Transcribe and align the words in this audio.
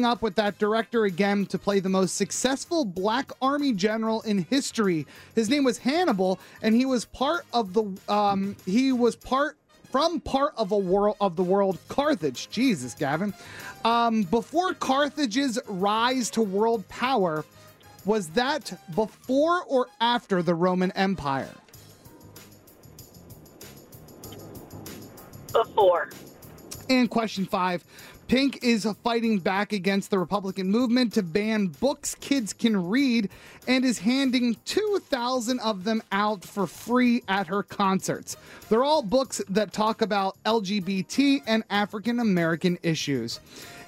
teaming 0.00 0.10
up 0.10 0.22
with 0.22 0.34
that 0.36 0.58
director 0.58 1.04
again 1.04 1.44
to 1.44 1.58
play 1.58 1.78
the 1.78 1.88
most 1.88 2.16
successful 2.16 2.84
black 2.86 3.30
army 3.42 3.72
general 3.72 4.22
in 4.22 4.46
history. 4.48 5.06
His 5.34 5.50
name 5.50 5.62
was 5.64 5.76
Hannibal, 5.78 6.38
and 6.62 6.74
he 6.74 6.86
was 6.86 7.04
part 7.04 7.44
of 7.52 7.74
the 7.74 7.84
um, 8.08 8.56
he 8.64 8.92
was 8.92 9.14
part 9.14 9.56
from 9.90 10.20
part 10.20 10.54
of 10.56 10.72
a 10.72 10.78
world 10.78 11.16
of 11.20 11.36
the 11.36 11.42
world 11.42 11.78
Carthage. 11.88 12.48
Jesus, 12.48 12.94
Gavin. 12.94 13.34
Um, 13.84 14.22
before 14.22 14.72
Carthage's 14.72 15.58
rise 15.66 16.30
to 16.30 16.42
world 16.42 16.88
power, 16.88 17.44
was 18.06 18.28
that 18.30 18.72
before 18.94 19.64
or 19.64 19.88
after 20.00 20.42
the 20.42 20.54
Roman 20.54 20.92
Empire? 20.92 21.54
Before. 25.52 26.08
And 26.88 27.10
question 27.10 27.44
five 27.44 27.84
Pink 28.30 28.60
is 28.62 28.86
fighting 29.02 29.40
back 29.40 29.72
against 29.72 30.12
the 30.12 30.18
Republican 30.20 30.70
movement 30.70 31.12
to 31.14 31.20
ban 31.20 31.66
books 31.66 32.14
kids 32.14 32.52
can 32.52 32.88
read 32.88 33.28
and 33.66 33.84
is 33.84 33.98
handing 33.98 34.56
2,000 34.66 35.58
of 35.58 35.82
them 35.82 36.00
out 36.12 36.44
for 36.44 36.68
free 36.68 37.24
at 37.26 37.48
her 37.48 37.64
concerts. 37.64 38.36
They're 38.68 38.84
all 38.84 39.02
books 39.02 39.42
that 39.48 39.72
talk 39.72 40.00
about 40.00 40.36
LGBT 40.44 41.42
and 41.44 41.64
African 41.70 42.20
American 42.20 42.78
issues. 42.84 43.40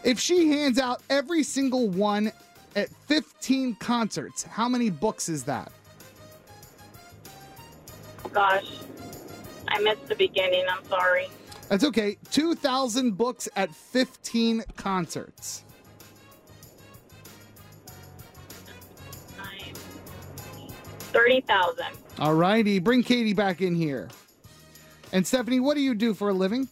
If 0.03 0.19
she 0.19 0.49
hands 0.49 0.77
out 0.77 1.03
every 1.09 1.45
single 1.45 1.89
one 1.89 2.33
at 2.75 2.89
15 3.07 3.77
concerts, 3.77 4.43
how 4.43 4.69
many 4.69 4.91
books 4.91 5.29
is 5.29 5.45
that? 5.45 5.71
Gosh, 8.33 8.67
I 9.69 9.81
missed 9.83 10.09
the 10.09 10.17
beginning. 10.17 10.65
I'm 10.69 10.85
sorry. 10.87 11.29
That's 11.69 11.85
okay. 11.85 12.19
2,000 12.31 13.17
books 13.17 13.49
at 13.57 13.75
15 13.75 14.65
concerts. 14.77 15.65
Thirty 21.13 21.43
thousand. 21.43 21.99
All 22.19 22.35
righty. 22.35 22.79
Bring 22.79 23.03
Katie 23.03 23.35
back 23.35 23.61
in 23.61 23.75
here. 23.75 24.09
And 25.13 25.27
Stephanie, 25.27 25.61
what 25.61 25.75
do 25.75 25.83
you 25.83 25.95
do 25.95 26.15
for 26.15 26.31
a 26.31 26.33
living? 26.33 26.69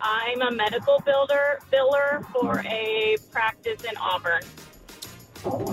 I'm 0.00 0.42
a 0.42 0.50
medical 0.50 1.00
builder 1.06 1.60
biller 1.72 2.24
for 2.32 2.60
a 2.66 3.16
practice 3.30 3.84
in 3.84 3.96
Auburn. 3.96 4.42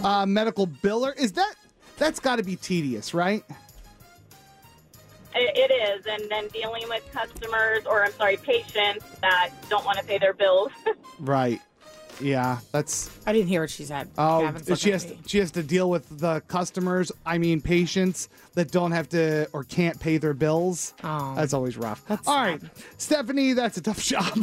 Uh, 0.03 0.25
medical 0.27 0.67
biller. 0.67 1.17
Is 1.17 1.31
that 1.33 1.55
that's 1.97 2.19
got 2.19 2.35
to 2.35 2.43
be 2.43 2.55
tedious, 2.55 3.13
right? 3.13 3.43
It, 5.35 5.57
it 5.57 5.73
is, 5.73 6.05
and 6.05 6.29
then 6.29 6.47
dealing 6.49 6.87
with 6.89 7.03
customers, 7.11 7.85
or 7.85 8.03
I'm 8.05 8.11
sorry, 8.13 8.37
patients 8.37 9.05
that 9.21 9.49
don't 9.69 9.85
want 9.85 9.97
to 9.97 10.03
pay 10.03 10.17
their 10.17 10.33
bills. 10.33 10.71
Right. 11.19 11.61
Yeah, 12.19 12.59
that's. 12.71 13.09
I 13.25 13.33
didn't 13.33 13.47
hear 13.47 13.61
what 13.61 13.69
she 13.69 13.85
said. 13.85 14.09
Oh, 14.17 14.51
she 14.75 14.91
has 14.91 15.05
to, 15.05 15.15
she 15.27 15.37
has 15.37 15.51
to 15.51 15.63
deal 15.63 15.89
with 15.89 16.19
the 16.19 16.41
customers. 16.47 17.11
I 17.25 17.37
mean, 17.37 17.61
patients 17.61 18.29
that 18.55 18.71
don't 18.71 18.91
have 18.91 19.09
to 19.09 19.47
or 19.53 19.63
can't 19.63 19.99
pay 19.99 20.17
their 20.17 20.33
bills. 20.33 20.93
Oh. 21.03 21.33
that's 21.35 21.53
always 21.53 21.77
rough. 21.77 22.03
All 22.27 22.35
right, 22.35 22.61
Stephanie, 22.97 23.53
that's 23.53 23.77
a 23.77 23.81
tough 23.81 24.03
job. 24.03 24.37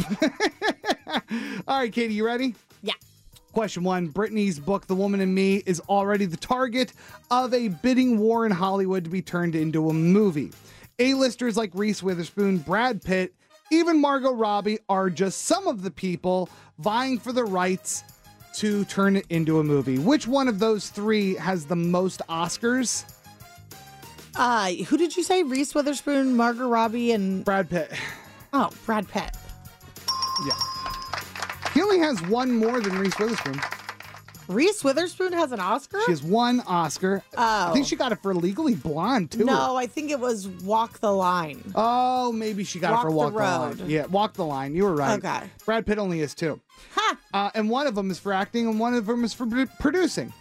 All 1.68 1.78
right, 1.78 1.92
Katie, 1.92 2.14
you 2.14 2.24
ready? 2.24 2.54
Yeah. 2.82 2.94
Question 3.52 3.82
one 3.82 4.08
Britney's 4.08 4.60
book, 4.60 4.86
The 4.86 4.94
Woman 4.94 5.20
in 5.20 5.34
Me, 5.34 5.62
is 5.66 5.80
already 5.88 6.24
the 6.24 6.36
target 6.36 6.92
of 7.30 7.52
a 7.52 7.68
bidding 7.68 8.18
war 8.18 8.46
in 8.46 8.52
Hollywood 8.52 9.04
to 9.04 9.10
be 9.10 9.22
turned 9.22 9.54
into 9.56 9.90
a 9.90 9.92
movie. 9.92 10.52
A-listers 11.00 11.56
like 11.56 11.70
Reese 11.74 12.02
Witherspoon, 12.02 12.58
Brad 12.58 13.02
Pitt, 13.02 13.34
even 13.72 14.00
Margot 14.00 14.32
Robbie 14.32 14.78
are 14.88 15.10
just 15.10 15.42
some 15.46 15.66
of 15.66 15.82
the 15.82 15.90
people 15.90 16.48
vying 16.78 17.18
for 17.18 17.32
the 17.32 17.44
rights 17.44 18.04
to 18.54 18.84
turn 18.84 19.16
it 19.16 19.26
into 19.30 19.58
a 19.58 19.64
movie. 19.64 19.98
Which 19.98 20.26
one 20.26 20.48
of 20.48 20.58
those 20.58 20.88
three 20.90 21.34
has 21.36 21.66
the 21.66 21.76
most 21.76 22.20
Oscars? 22.28 23.04
Uh, 24.36 24.70
who 24.72 24.96
did 24.96 25.16
you 25.16 25.22
say? 25.22 25.42
Reese 25.42 25.74
Witherspoon, 25.74 26.36
Margot 26.36 26.68
Robbie, 26.68 27.12
and 27.12 27.44
Brad 27.44 27.68
Pitt. 27.68 27.92
Oh, 28.52 28.70
Brad 28.86 29.08
Pitt. 29.08 29.30
Yeah. 30.46 30.54
Only 31.90 32.06
has 32.06 32.22
one 32.28 32.52
more 32.52 32.80
than 32.80 32.96
Reese 32.96 33.18
Witherspoon. 33.18 33.60
Reese 34.46 34.84
Witherspoon 34.84 35.32
has 35.32 35.50
an 35.50 35.58
Oscar? 35.58 35.98
She 36.06 36.12
has 36.12 36.22
one 36.22 36.60
Oscar. 36.60 37.24
Oh. 37.36 37.70
I 37.70 37.72
think 37.72 37.84
she 37.84 37.96
got 37.96 38.12
it 38.12 38.22
for 38.22 38.32
Legally 38.32 38.76
Blonde, 38.76 39.32
too. 39.32 39.44
No, 39.44 39.76
I 39.76 39.88
think 39.88 40.12
it 40.12 40.20
was 40.20 40.46
Walk 40.46 41.00
the 41.00 41.10
Line. 41.10 41.72
Oh, 41.74 42.30
maybe 42.30 42.62
she 42.62 42.78
got 42.78 42.92
Walk 42.92 43.00
it 43.00 43.02
for 43.02 43.10
the 43.10 43.16
Walk 43.16 43.32
the, 43.32 43.38
Line. 43.38 43.78
Road. 43.78 43.88
Yeah, 43.88 44.06
Walk 44.06 44.34
the 44.34 44.44
Line. 44.44 44.76
You 44.76 44.84
were 44.84 44.94
right. 44.94 45.18
Okay. 45.18 45.50
Brad 45.66 45.84
Pitt 45.84 45.98
only 45.98 46.20
has 46.20 46.32
two. 46.32 46.60
Uh, 47.34 47.50
and 47.56 47.68
one 47.68 47.88
of 47.88 47.96
them 47.96 48.08
is 48.08 48.20
for 48.20 48.32
acting, 48.32 48.68
and 48.68 48.78
one 48.78 48.94
of 48.94 49.06
them 49.06 49.24
is 49.24 49.34
for 49.34 49.48
producing. 49.80 50.32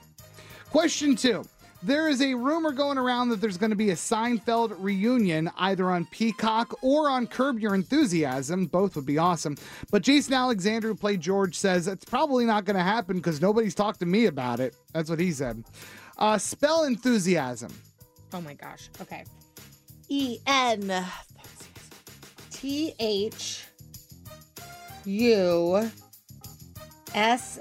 Question 0.69 1.15
two. 1.15 1.45
There 1.81 2.09
is 2.09 2.21
a 2.21 2.33
rumor 2.33 2.71
going 2.73 2.97
around 2.97 3.29
that 3.29 3.39
there's 3.39 3.57
going 3.57 3.69
to 3.69 3.75
be 3.75 3.91
a 3.91 3.95
Seinfeld 3.95 4.75
reunion 4.79 5.49
either 5.57 5.89
on 5.89 6.05
Peacock 6.07 6.77
or 6.83 7.09
on 7.09 7.25
Curb 7.25 7.59
Your 7.59 7.73
Enthusiasm. 7.73 8.65
Both 8.65 8.97
would 8.97 9.05
be 9.05 9.17
awesome. 9.17 9.55
But 9.89 10.01
Jason 10.01 10.33
Alexander, 10.33 10.89
who 10.89 10.95
played 10.95 11.21
George, 11.21 11.55
says 11.55 11.87
it's 11.87 12.03
probably 12.03 12.45
not 12.45 12.65
going 12.65 12.75
to 12.75 12.83
happen 12.83 13.17
because 13.17 13.41
nobody's 13.41 13.75
talked 13.75 14.01
to 14.01 14.05
me 14.05 14.25
about 14.25 14.59
it. 14.59 14.75
That's 14.93 15.09
what 15.09 15.21
he 15.21 15.31
said. 15.31 15.63
Uh, 16.17 16.37
spell 16.37 16.83
enthusiasm. 16.83 17.71
Oh 18.33 18.41
my 18.41 18.55
gosh. 18.55 18.89
Okay. 19.01 19.23
E 20.09 20.39
N 20.47 21.05
T 22.51 22.93
H 22.99 23.65
U 25.05 25.89
S 27.15 27.59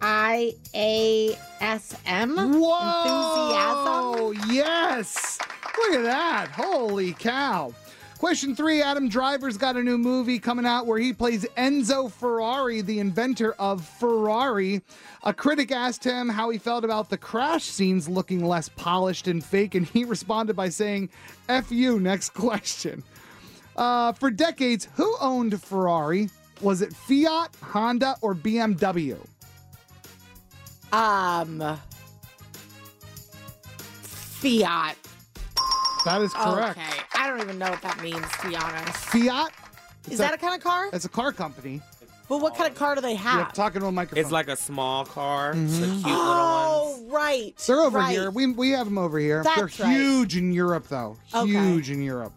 I 0.00 0.54
A 0.74 1.36
S 1.60 1.94
M. 2.06 2.36
Whoa! 2.36 2.70
Oh, 2.72 4.34
yes! 4.48 5.38
Look 5.78 5.98
at 5.98 6.02
that. 6.04 6.48
Holy 6.52 7.12
cow. 7.12 7.74
Question 8.18 8.54
three 8.54 8.82
Adam 8.82 9.08
Driver's 9.08 9.56
got 9.56 9.76
a 9.76 9.82
new 9.82 9.96
movie 9.96 10.38
coming 10.38 10.66
out 10.66 10.86
where 10.86 10.98
he 10.98 11.10
plays 11.12 11.46
Enzo 11.56 12.12
Ferrari, 12.12 12.82
the 12.82 12.98
inventor 12.98 13.54
of 13.58 13.82
Ferrari. 13.82 14.82
A 15.24 15.32
critic 15.32 15.72
asked 15.72 16.04
him 16.04 16.28
how 16.28 16.50
he 16.50 16.58
felt 16.58 16.84
about 16.84 17.08
the 17.08 17.16
crash 17.16 17.64
scenes 17.64 18.10
looking 18.10 18.44
less 18.44 18.68
polished 18.68 19.26
and 19.26 19.42
fake, 19.42 19.74
and 19.74 19.86
he 19.86 20.04
responded 20.04 20.54
by 20.54 20.68
saying, 20.68 21.08
F 21.48 21.72
you, 21.72 21.98
next 21.98 22.34
question. 22.34 23.02
Uh, 23.74 24.12
for 24.12 24.30
decades, 24.30 24.88
who 24.96 25.16
owned 25.20 25.58
Ferrari? 25.62 26.28
Was 26.60 26.82
it 26.82 26.94
Fiat, 26.94 27.56
Honda, 27.62 28.16
or 28.20 28.34
BMW? 28.34 29.16
Um 30.92 31.78
Fiat. 34.40 34.96
That 36.04 36.22
is 36.22 36.32
correct. 36.32 36.78
Okay. 36.78 37.02
I 37.14 37.28
don't 37.28 37.40
even 37.40 37.58
know 37.58 37.70
what 37.70 37.82
that 37.82 38.02
means, 38.02 38.26
to 38.40 38.48
be 38.48 38.56
honest. 38.56 38.96
Fiat? 38.96 39.52
Is 40.10 40.18
that 40.18 40.32
a 40.32 40.38
kind 40.38 40.54
of 40.54 40.62
car? 40.62 40.88
It's 40.92 41.04
a 41.04 41.10
car 41.10 41.30
company. 41.32 41.82
But 42.26 42.40
what 42.40 42.54
kind 42.54 42.70
of 42.70 42.76
car 42.76 42.94
do 42.94 43.00
they 43.00 43.10
You're 43.10 43.18
have? 43.18 43.52
talking 43.52 43.80
to 43.80 43.88
a 43.88 43.92
microphone. 43.92 44.22
It's 44.22 44.30
like 44.30 44.48
a 44.48 44.54
small 44.56 45.04
car, 45.04 45.52
the 45.52 45.58
cute 45.58 46.04
little 46.04 46.06
oh, 46.06 46.96
ones. 47.00 47.12
right. 47.12 47.56
They're 47.66 47.80
over 47.80 47.98
right. 47.98 48.10
here. 48.12 48.30
We, 48.30 48.46
we 48.46 48.70
have 48.70 48.86
them 48.86 48.98
over 48.98 49.18
here. 49.18 49.42
That's 49.42 49.76
They're 49.76 49.86
right. 49.86 49.96
huge 49.96 50.36
in 50.36 50.52
Europe, 50.52 50.86
though. 50.88 51.16
Okay. 51.34 51.50
Huge 51.50 51.90
in 51.90 52.02
Europe. 52.02 52.32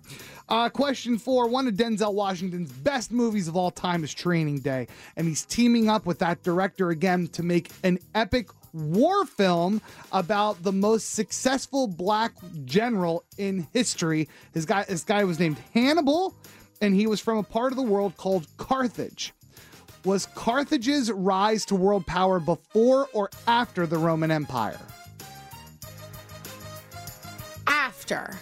Uh, 0.50 0.70
question 0.70 1.18
four 1.18 1.48
One 1.48 1.68
of 1.68 1.76
Denzel 1.76 2.14
Washington's 2.14 2.72
best 2.72 3.12
movies 3.12 3.48
of 3.48 3.56
all 3.56 3.72
time 3.72 4.04
is 4.04 4.14
Training 4.14 4.60
Day. 4.60 4.88
And 5.16 5.28
he's 5.28 5.46
teaming 5.46 5.90
up 5.90 6.06
with 6.06 6.20
that 6.20 6.44
director 6.44 6.90
again 6.90 7.28
to 7.30 7.44
make 7.44 7.72
an 7.84 8.00
epic 8.14 8.50
war 8.74 9.26
film 9.26 9.82
about 10.12 10.62
the 10.64 10.72
most 10.72 11.14
successful 11.14 11.88
black 11.88 12.34
general 12.66 13.24
in 13.38 13.68
history. 13.72 14.28
His 14.54 14.66
guy, 14.66 14.84
this 14.84 15.04
guy 15.04 15.24
was 15.24 15.40
named 15.40 15.58
Hannibal, 15.74 16.36
and 16.82 16.94
he 16.94 17.08
was 17.08 17.20
from 17.20 17.38
a 17.38 17.44
part 17.44 17.72
of 17.72 17.78
the 17.78 17.84
world 17.84 18.18
called 18.18 18.48
Carthage. 18.58 19.34
Was 20.06 20.26
Carthage's 20.36 21.10
rise 21.12 21.64
to 21.66 21.76
world 21.76 22.06
power 22.06 22.40
before 22.40 23.08
or 23.14 23.30
after 23.48 23.88
the 23.88 23.98
Roman 23.98 24.32
Empire? 24.32 24.80
After. 27.68 28.38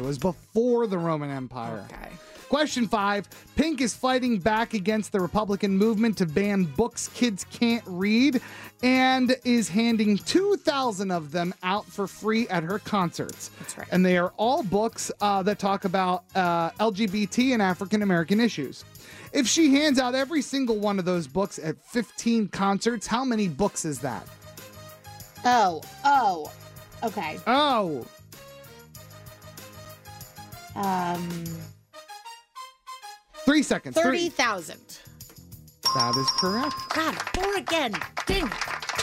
It 0.00 0.06
was 0.06 0.18
before 0.18 0.86
the 0.86 0.96
Roman 0.96 1.30
Empire. 1.30 1.86
Okay. 1.92 2.08
Question 2.48 2.88
five 2.88 3.28
Pink 3.54 3.82
is 3.82 3.94
fighting 3.94 4.38
back 4.38 4.72
against 4.72 5.12
the 5.12 5.20
Republican 5.20 5.76
movement 5.76 6.16
to 6.18 6.26
ban 6.26 6.64
books 6.64 7.08
kids 7.08 7.44
can't 7.52 7.84
read 7.86 8.40
and 8.82 9.36
is 9.44 9.68
handing 9.68 10.16
2,000 10.16 11.10
of 11.10 11.32
them 11.32 11.52
out 11.62 11.84
for 11.84 12.06
free 12.06 12.48
at 12.48 12.62
her 12.62 12.78
concerts. 12.78 13.50
That's 13.58 13.76
right. 13.76 13.86
And 13.92 14.04
they 14.04 14.16
are 14.16 14.32
all 14.38 14.62
books 14.62 15.12
uh, 15.20 15.42
that 15.42 15.58
talk 15.58 15.84
about 15.84 16.24
uh, 16.34 16.70
LGBT 16.70 17.52
and 17.52 17.60
African 17.60 18.00
American 18.00 18.40
issues. 18.40 18.86
If 19.34 19.46
she 19.46 19.74
hands 19.74 19.98
out 19.98 20.14
every 20.14 20.40
single 20.40 20.78
one 20.78 20.98
of 20.98 21.04
those 21.04 21.26
books 21.26 21.60
at 21.62 21.76
15 21.84 22.48
concerts, 22.48 23.06
how 23.06 23.22
many 23.22 23.48
books 23.48 23.84
is 23.84 23.98
that? 23.98 24.26
Oh, 25.44 25.82
oh. 26.06 26.50
Okay. 27.02 27.38
Oh, 27.46 28.06
Um 30.74 31.44
three 33.44 33.62
seconds. 33.62 33.96
Three. 34.00 34.28
30,000. 34.28 34.78
That 35.94 36.16
is 36.16 36.30
correct. 36.38 36.74
God, 36.94 37.14
four 37.34 37.56
again. 37.56 37.94
Dang. 38.26 38.46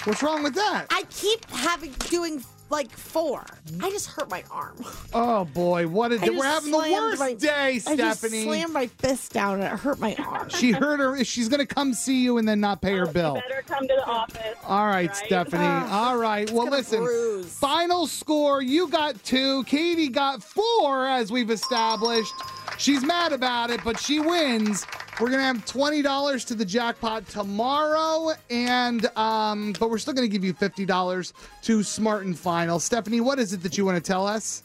What's 0.05 0.23
wrong 0.23 0.41
with 0.41 0.55
that? 0.55 0.85
I 0.89 1.03
keep 1.09 1.45
having 1.49 1.91
doing 2.09 2.41
like 2.69 2.91
four. 2.91 3.45
I 3.81 3.89
just 3.89 4.07
hurt 4.07 4.29
my 4.29 4.43
arm. 4.51 4.75
Oh 5.13 5.45
boy, 5.45 5.87
what 5.87 6.11
a 6.11 6.15
I 6.15 6.25
day. 6.27 6.29
We're 6.31 6.43
having 6.45 6.71
the 6.71 6.77
worst 6.77 7.19
my- 7.19 7.33
day, 7.33 7.79
Stephanie. 7.79 8.03
I 8.03 8.11
just 8.13 8.21
slammed 8.43 8.73
my 8.73 8.87
fist 8.87 9.31
down 9.33 9.55
and 9.55 9.63
it 9.63 9.79
hurt 9.79 9.99
my 9.99 10.15
arm. 10.15 10.49
She 10.49 10.71
heard 10.71 10.99
her. 10.99 11.23
She's 11.23 11.49
going 11.49 11.65
to 11.65 11.65
come 11.65 11.93
see 11.93 12.21
you 12.23 12.37
and 12.37 12.47
then 12.47 12.59
not 12.59 12.81
pay 12.81 12.95
her 12.97 13.05
You 13.05 13.11
bill. 13.11 13.33
better 13.35 13.63
come 13.65 13.87
to 13.87 13.93
the 13.95 14.05
office. 14.05 14.57
All 14.65 14.85
right, 14.85 15.07
right? 15.07 15.15
Stephanie. 15.15 15.63
Ah, 15.65 16.09
All 16.09 16.17
right. 16.17 16.49
Well, 16.51 16.67
listen. 16.69 16.99
bruise. 17.03 17.45
Final 17.57 18.07
score 18.07 18.61
you 18.61 18.87
got 18.89 19.23
two. 19.23 19.63
Katie 19.63 20.09
got 20.09 20.43
four, 20.43 21.07
as 21.07 21.31
we've 21.31 21.51
established. 21.51 22.33
She's 22.77 23.03
mad 23.03 23.33
about 23.33 23.69
it, 23.69 23.81
but 23.83 23.99
she 23.99 24.19
wins. 24.19 24.85
We're 25.19 25.31
gonna 25.31 25.43
have 25.43 25.65
twenty 25.65 26.01
dollars 26.03 26.45
to 26.45 26.55
the 26.55 26.65
jackpot 26.65 27.27
tomorrow, 27.27 28.33
and 28.51 29.05
um, 29.17 29.73
but 29.79 29.89
we're 29.89 29.97
still 29.97 30.13
gonna 30.13 30.27
give 30.27 30.43
you 30.43 30.53
fifty 30.53 30.85
dollars 30.85 31.33
to 31.63 31.81
Smart 31.81 32.25
and 32.25 32.37
Final. 32.37 32.79
Stephanie, 32.79 33.19
what 33.21 33.39
is 33.39 33.51
it 33.51 33.63
that 33.63 33.77
you 33.77 33.85
want 33.85 33.97
to 33.97 34.11
tell 34.11 34.27
us? 34.27 34.63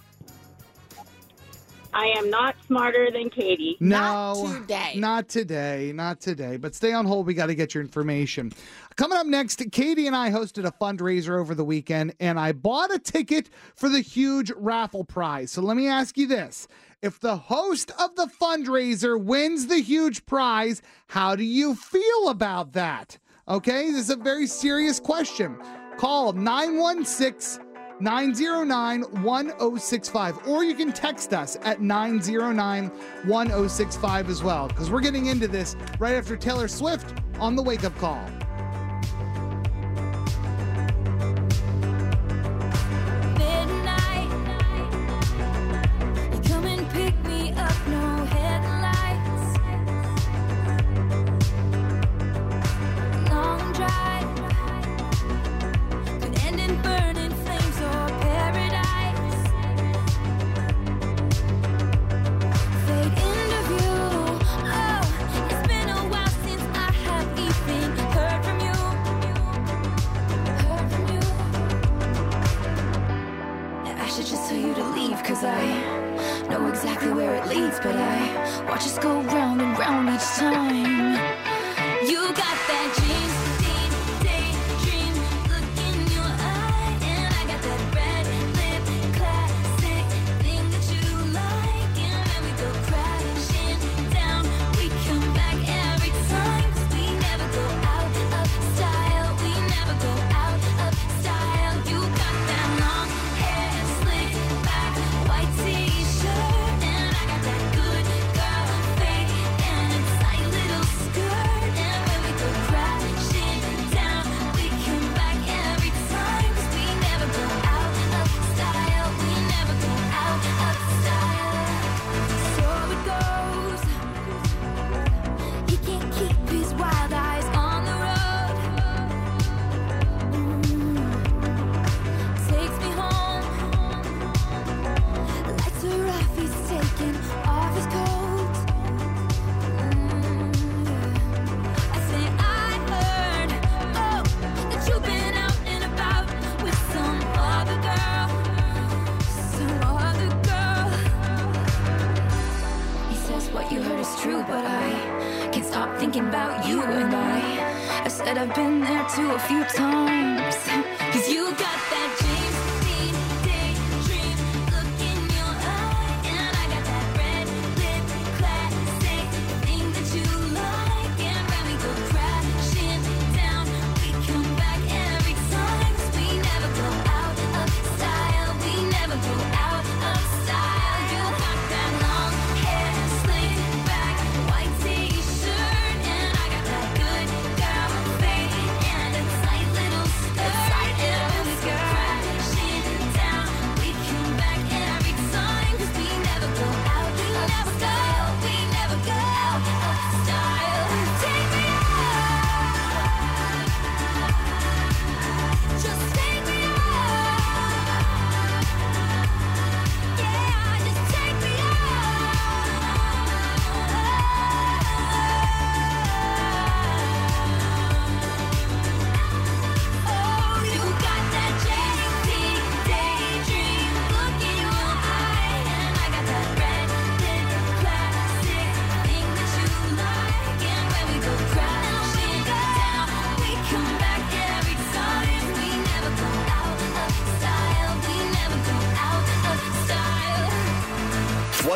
I 1.95 2.07
am 2.17 2.31
not 2.31 2.55
smarter 2.67 3.11
than 3.11 3.29
Katie. 3.29 3.77
Not 3.79 4.37
No, 4.39 4.59
today. 4.61 4.95
Not 4.97 5.29
today. 5.29 5.93
Not 5.95 6.21
today. 6.21 6.57
But 6.57 6.75
stay 6.75 6.95
on 6.95 7.05
hold. 7.05 7.27
We 7.27 7.35
got 7.35 7.47
to 7.47 7.55
get 7.55 7.75
your 7.75 7.83
information. 7.83 8.51
Coming 8.97 9.19
up 9.19 9.27
next, 9.27 9.63
Katie 9.73 10.07
and 10.07 10.17
I 10.17 10.31
hosted 10.31 10.65
a 10.65 10.73
fundraiser 10.73 11.39
over 11.39 11.55
the 11.55 11.65
weekend, 11.65 12.15
and 12.19 12.41
I 12.41 12.53
bought 12.53 12.95
a 12.95 12.99
ticket 12.99 13.51
for 13.75 13.91
the 13.91 14.01
huge 14.01 14.51
raffle 14.57 15.05
prize. 15.05 15.51
So 15.51 15.61
let 15.61 15.77
me 15.77 15.87
ask 15.87 16.17
you 16.17 16.27
this. 16.27 16.67
If 17.03 17.19
the 17.19 17.37
host 17.37 17.91
of 17.99 18.15
the 18.15 18.27
fundraiser 18.27 19.21
wins 19.21 19.67
the 19.67 19.81
huge 19.81 20.25
prize, 20.25 20.83
how 21.09 21.35
do 21.35 21.43
you 21.43 21.75
feel 21.75 22.29
about 22.29 22.75
that? 22.75 23.19
Okay, 23.49 23.91
this 23.91 24.03
is 24.03 24.11
a 24.11 24.17
very 24.17 24.47
serious 24.47 25.01
question. 25.01 25.59
Call 25.99 26.33
916 26.33 27.65
909 27.99 29.03
1065. 29.25 30.47
Or 30.47 30.63
you 30.63 30.77
can 30.77 30.93
text 30.93 31.35
us 31.35 31.59
at 31.63 31.81
909 31.81 32.91
1065 33.27 34.31
as 34.31 34.45
well, 34.45 34.69
because 34.69 34.89
we're 34.89 35.01
getting 35.01 35.27
into 35.27 35.49
this 35.49 35.75
right 35.99 36.15
after 36.15 36.37
Taylor 36.37 36.69
Swift 36.69 37.19
on 37.41 37.57
the 37.57 37.63
wake 37.65 37.83
up 37.83 37.99
call. 37.99 38.25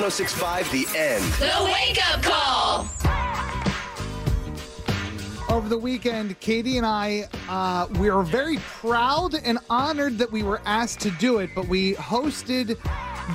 1065 0.07 0.71
The 0.71 0.87
End. 0.97 1.25
The 1.41 1.65
Wake 1.65 1.99
Up 2.15 2.23
Call. 2.23 2.87
Over 5.53 5.69
the 5.69 5.77
weekend, 5.77 6.39
Katie 6.39 6.77
and 6.77 6.87
I, 6.87 7.29
uh, 7.49 7.89
we 7.99 8.09
are 8.09 8.23
very 8.23 8.59
proud 8.59 9.35
and 9.35 9.59
honored 9.69 10.17
that 10.19 10.31
we 10.31 10.45
were 10.45 10.61
asked 10.65 11.01
to 11.01 11.11
do 11.13 11.39
it, 11.39 11.51
but 11.57 11.67
we 11.67 11.95
hosted 11.95 12.79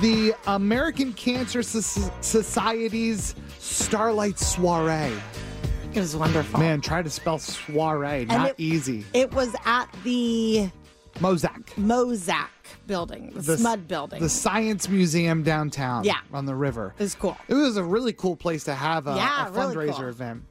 the 0.00 0.34
American 0.46 1.12
Cancer 1.12 1.62
Soc- 1.62 2.10
Society's 2.22 3.34
Starlight 3.58 4.38
Soiree. 4.38 5.12
It 5.92 6.00
was 6.00 6.16
wonderful. 6.16 6.58
Man, 6.58 6.80
try 6.80 7.02
to 7.02 7.10
spell 7.10 7.38
soiree. 7.38 8.24
Not 8.24 8.48
it- 8.50 8.54
easy. 8.56 9.04
It 9.12 9.30
was 9.34 9.54
at 9.66 9.88
the 10.04 10.70
MOSAC. 11.16 11.66
MOSAC 11.76 12.46
building, 12.86 13.30
the, 13.34 13.40
The 13.40 13.56
SMUD 13.56 13.88
building. 13.88 14.20
The 14.22 14.28
Science 14.28 14.88
Museum 14.88 15.42
downtown. 15.42 16.04
Yeah. 16.04 16.18
On 16.32 16.46
the 16.46 16.54
river. 16.54 16.94
it 16.98 17.02
was 17.02 17.14
cool. 17.14 17.36
It 17.48 17.54
was 17.54 17.76
a 17.76 17.84
really 17.84 18.12
cool 18.12 18.36
place 18.36 18.64
to 18.64 18.74
have 18.74 19.06
a, 19.06 19.14
Yeah, 19.16 19.48
a 19.48 19.50
really 19.52 19.74
fundraiser 19.88 19.96
cool. 19.96 20.08
event. 20.08 20.42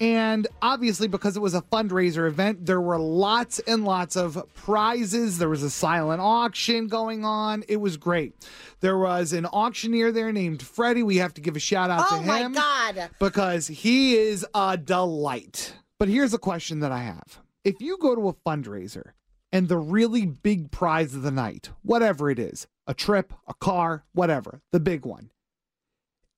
And 0.00 0.48
obviously, 0.60 1.06
because 1.06 1.36
it 1.36 1.40
was 1.40 1.54
a 1.54 1.62
fundraiser 1.62 2.26
event, 2.26 2.66
there 2.66 2.80
were 2.80 2.98
lots 2.98 3.60
and 3.60 3.84
lots 3.84 4.16
of 4.16 4.42
prizes. 4.54 5.38
There 5.38 5.48
was 5.48 5.62
a 5.62 5.70
silent 5.70 6.20
auction 6.20 6.88
going 6.88 7.24
on. 7.24 7.62
It 7.68 7.76
was 7.76 7.96
great. 7.96 8.34
There 8.80 8.98
was 8.98 9.32
an 9.32 9.46
auctioneer 9.46 10.10
there 10.10 10.32
named 10.32 10.62
Freddie. 10.62 11.04
We 11.04 11.18
have 11.18 11.32
to 11.34 11.40
give 11.40 11.54
a 11.54 11.60
shout 11.60 11.90
out 11.90 12.06
Oh 12.10 12.18
to 12.20 12.26
my 12.26 12.40
him 12.40 12.52
God. 12.54 13.10
because 13.20 13.68
he 13.68 14.16
is 14.16 14.44
a 14.52 14.76
delight. 14.76 15.74
But 16.00 16.08
here's 16.08 16.34
a 16.34 16.38
question 16.38 16.80
that 16.80 16.90
I 16.90 16.98
have 17.04 17.38
if 17.62 17.80
you 17.80 17.96
go 17.98 18.16
to 18.16 18.28
a 18.28 18.32
fundraiser 18.34 19.12
and 19.54 19.68
the 19.68 19.78
really 19.78 20.26
big 20.26 20.72
prize 20.72 21.14
of 21.14 21.22
the 21.22 21.30
night, 21.30 21.70
whatever 21.82 22.28
it 22.28 22.40
is, 22.40 22.66
a 22.88 22.92
trip, 22.92 23.32
a 23.46 23.54
car, 23.54 24.04
whatever, 24.12 24.60
the 24.72 24.80
big 24.80 25.06
one, 25.06 25.30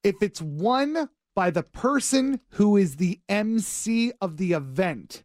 if 0.05 0.17
it's 0.21 0.43
won 0.43 1.09
by 1.35 1.51
the 1.51 1.63
person 1.63 2.41
who 2.51 2.77
is 2.77 2.97
the 2.97 3.19
MC 3.27 4.13
of 4.21 4.37
the 4.37 4.53
event, 4.53 5.25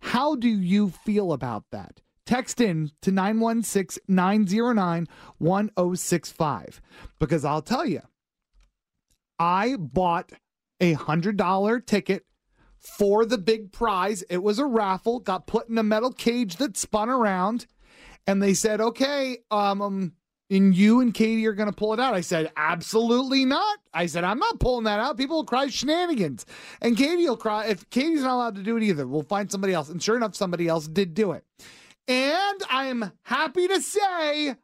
how 0.00 0.34
do 0.34 0.48
you 0.48 0.90
feel 0.90 1.32
about 1.32 1.64
that? 1.70 2.00
Text 2.26 2.60
in 2.60 2.90
to 3.02 3.12
916 3.12 4.02
909 4.08 5.06
1065 5.38 6.82
because 7.20 7.44
I'll 7.44 7.62
tell 7.62 7.86
you, 7.86 8.02
I 9.38 9.76
bought 9.76 10.32
a 10.80 10.96
$100 10.96 11.86
ticket 11.86 12.24
for 12.78 13.24
the 13.24 13.38
big 13.38 13.72
prize. 13.72 14.22
It 14.30 14.42
was 14.42 14.58
a 14.58 14.66
raffle, 14.66 15.20
got 15.20 15.46
put 15.46 15.68
in 15.68 15.78
a 15.78 15.82
metal 15.82 16.12
cage 16.12 16.56
that 16.56 16.76
spun 16.76 17.08
around, 17.08 17.66
and 18.26 18.42
they 18.42 18.54
said, 18.54 18.80
okay, 18.80 19.38
um, 19.50 19.82
um 19.82 20.12
and 20.50 20.74
you 20.74 21.00
and 21.00 21.12
Katie 21.12 21.46
are 21.46 21.52
going 21.52 21.68
to 21.68 21.76
pull 21.76 21.92
it 21.92 22.00
out. 22.00 22.14
I 22.14 22.22
said, 22.22 22.50
absolutely 22.56 23.44
not. 23.44 23.78
I 23.92 24.06
said, 24.06 24.24
I'm 24.24 24.38
not 24.38 24.60
pulling 24.60 24.84
that 24.84 24.98
out. 24.98 25.18
People 25.18 25.36
will 25.36 25.44
cry 25.44 25.66
shenanigans. 25.68 26.46
And 26.80 26.96
Katie 26.96 27.28
will 27.28 27.36
cry. 27.36 27.66
If 27.66 27.88
Katie's 27.90 28.22
not 28.22 28.34
allowed 28.34 28.54
to 28.54 28.62
do 28.62 28.76
it 28.76 28.82
either, 28.82 29.06
we'll 29.06 29.22
find 29.22 29.50
somebody 29.50 29.74
else. 29.74 29.90
And 29.90 30.02
sure 30.02 30.16
enough, 30.16 30.34
somebody 30.34 30.66
else 30.66 30.88
did 30.88 31.12
do 31.12 31.32
it. 31.32 31.44
And 32.06 32.62
I 32.70 32.86
am 32.86 33.12
happy 33.24 33.68
to 33.68 33.80
say 33.82 34.56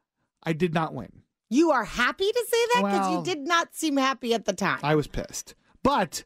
I 0.42 0.52
did 0.54 0.72
not 0.72 0.94
win. 0.94 1.22
You 1.50 1.70
are 1.72 1.84
happy 1.84 2.32
to 2.32 2.46
say 2.48 2.66
that 2.74 2.82
because 2.84 3.08
Well- 3.08 3.18
you 3.18 3.24
did 3.24 3.46
not 3.46 3.74
seem 3.74 3.98
happy 3.98 4.32
at 4.32 4.46
the 4.46 4.54
time. 4.54 4.80
I 4.82 4.94
was 4.94 5.06
pissed. 5.06 5.54
But 5.82 6.24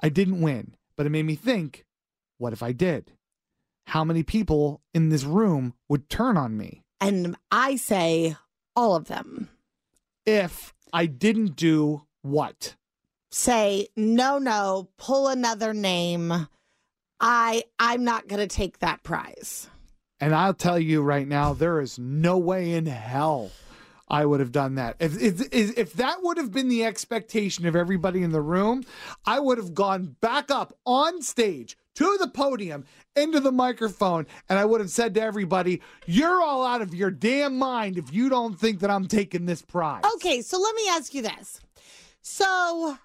I 0.00 0.08
didn't 0.08 0.40
win. 0.40 0.74
But 1.00 1.06
it 1.06 1.10
made 1.12 1.24
me 1.24 1.34
think 1.34 1.86
what 2.36 2.52
if 2.52 2.62
I 2.62 2.72
did? 2.72 3.12
How 3.86 4.04
many 4.04 4.22
people 4.22 4.82
in 4.92 5.08
this 5.08 5.24
room 5.24 5.72
would 5.88 6.10
turn 6.10 6.36
on 6.36 6.58
me 6.58 6.82
and 7.00 7.36
I 7.50 7.76
say 7.76 8.36
all 8.76 8.94
of 8.94 9.06
them 9.06 9.48
if 10.26 10.74
I 10.92 11.06
didn't 11.06 11.56
do 11.56 12.02
what? 12.20 12.76
say 13.30 13.88
no, 13.96 14.36
no, 14.36 14.90
pull 14.98 15.28
another 15.28 15.72
name. 15.72 16.48
I 17.18 17.64
I'm 17.78 18.04
not 18.04 18.28
going 18.28 18.46
to 18.46 18.54
take 18.54 18.80
that 18.80 19.02
prize. 19.02 19.70
And 20.20 20.34
I'll 20.34 20.52
tell 20.52 20.78
you 20.78 21.00
right 21.00 21.26
now, 21.26 21.54
there 21.54 21.80
is 21.80 21.98
no 21.98 22.36
way 22.36 22.74
in 22.74 22.84
hell 22.84 23.52
I 24.10 24.26
would 24.26 24.40
have 24.40 24.50
done 24.50 24.74
that. 24.74 24.96
If, 24.98 25.20
if, 25.22 25.78
if 25.78 25.92
that 25.94 26.18
would 26.22 26.36
have 26.36 26.50
been 26.50 26.68
the 26.68 26.84
expectation 26.84 27.64
of 27.66 27.76
everybody 27.76 28.22
in 28.22 28.32
the 28.32 28.40
room, 28.40 28.82
I 29.24 29.38
would 29.38 29.56
have 29.56 29.72
gone 29.72 30.16
back 30.20 30.50
up 30.50 30.76
on 30.84 31.22
stage 31.22 31.76
to 31.94 32.18
the 32.18 32.28
podium, 32.28 32.84
into 33.14 33.40
the 33.40 33.52
microphone, 33.52 34.26
and 34.48 34.58
I 34.58 34.64
would 34.64 34.80
have 34.80 34.90
said 34.90 35.14
to 35.14 35.22
everybody, 35.22 35.80
You're 36.06 36.42
all 36.42 36.66
out 36.66 36.82
of 36.82 36.94
your 36.94 37.10
damn 37.10 37.56
mind 37.56 37.98
if 37.98 38.12
you 38.12 38.28
don't 38.28 38.58
think 38.58 38.80
that 38.80 38.90
I'm 38.90 39.06
taking 39.06 39.46
this 39.46 39.62
prize. 39.62 40.02
Okay, 40.16 40.42
so 40.42 40.58
let 40.58 40.74
me 40.74 40.88
ask 40.88 41.14
you 41.14 41.22
this. 41.22 41.60
So 42.22 42.98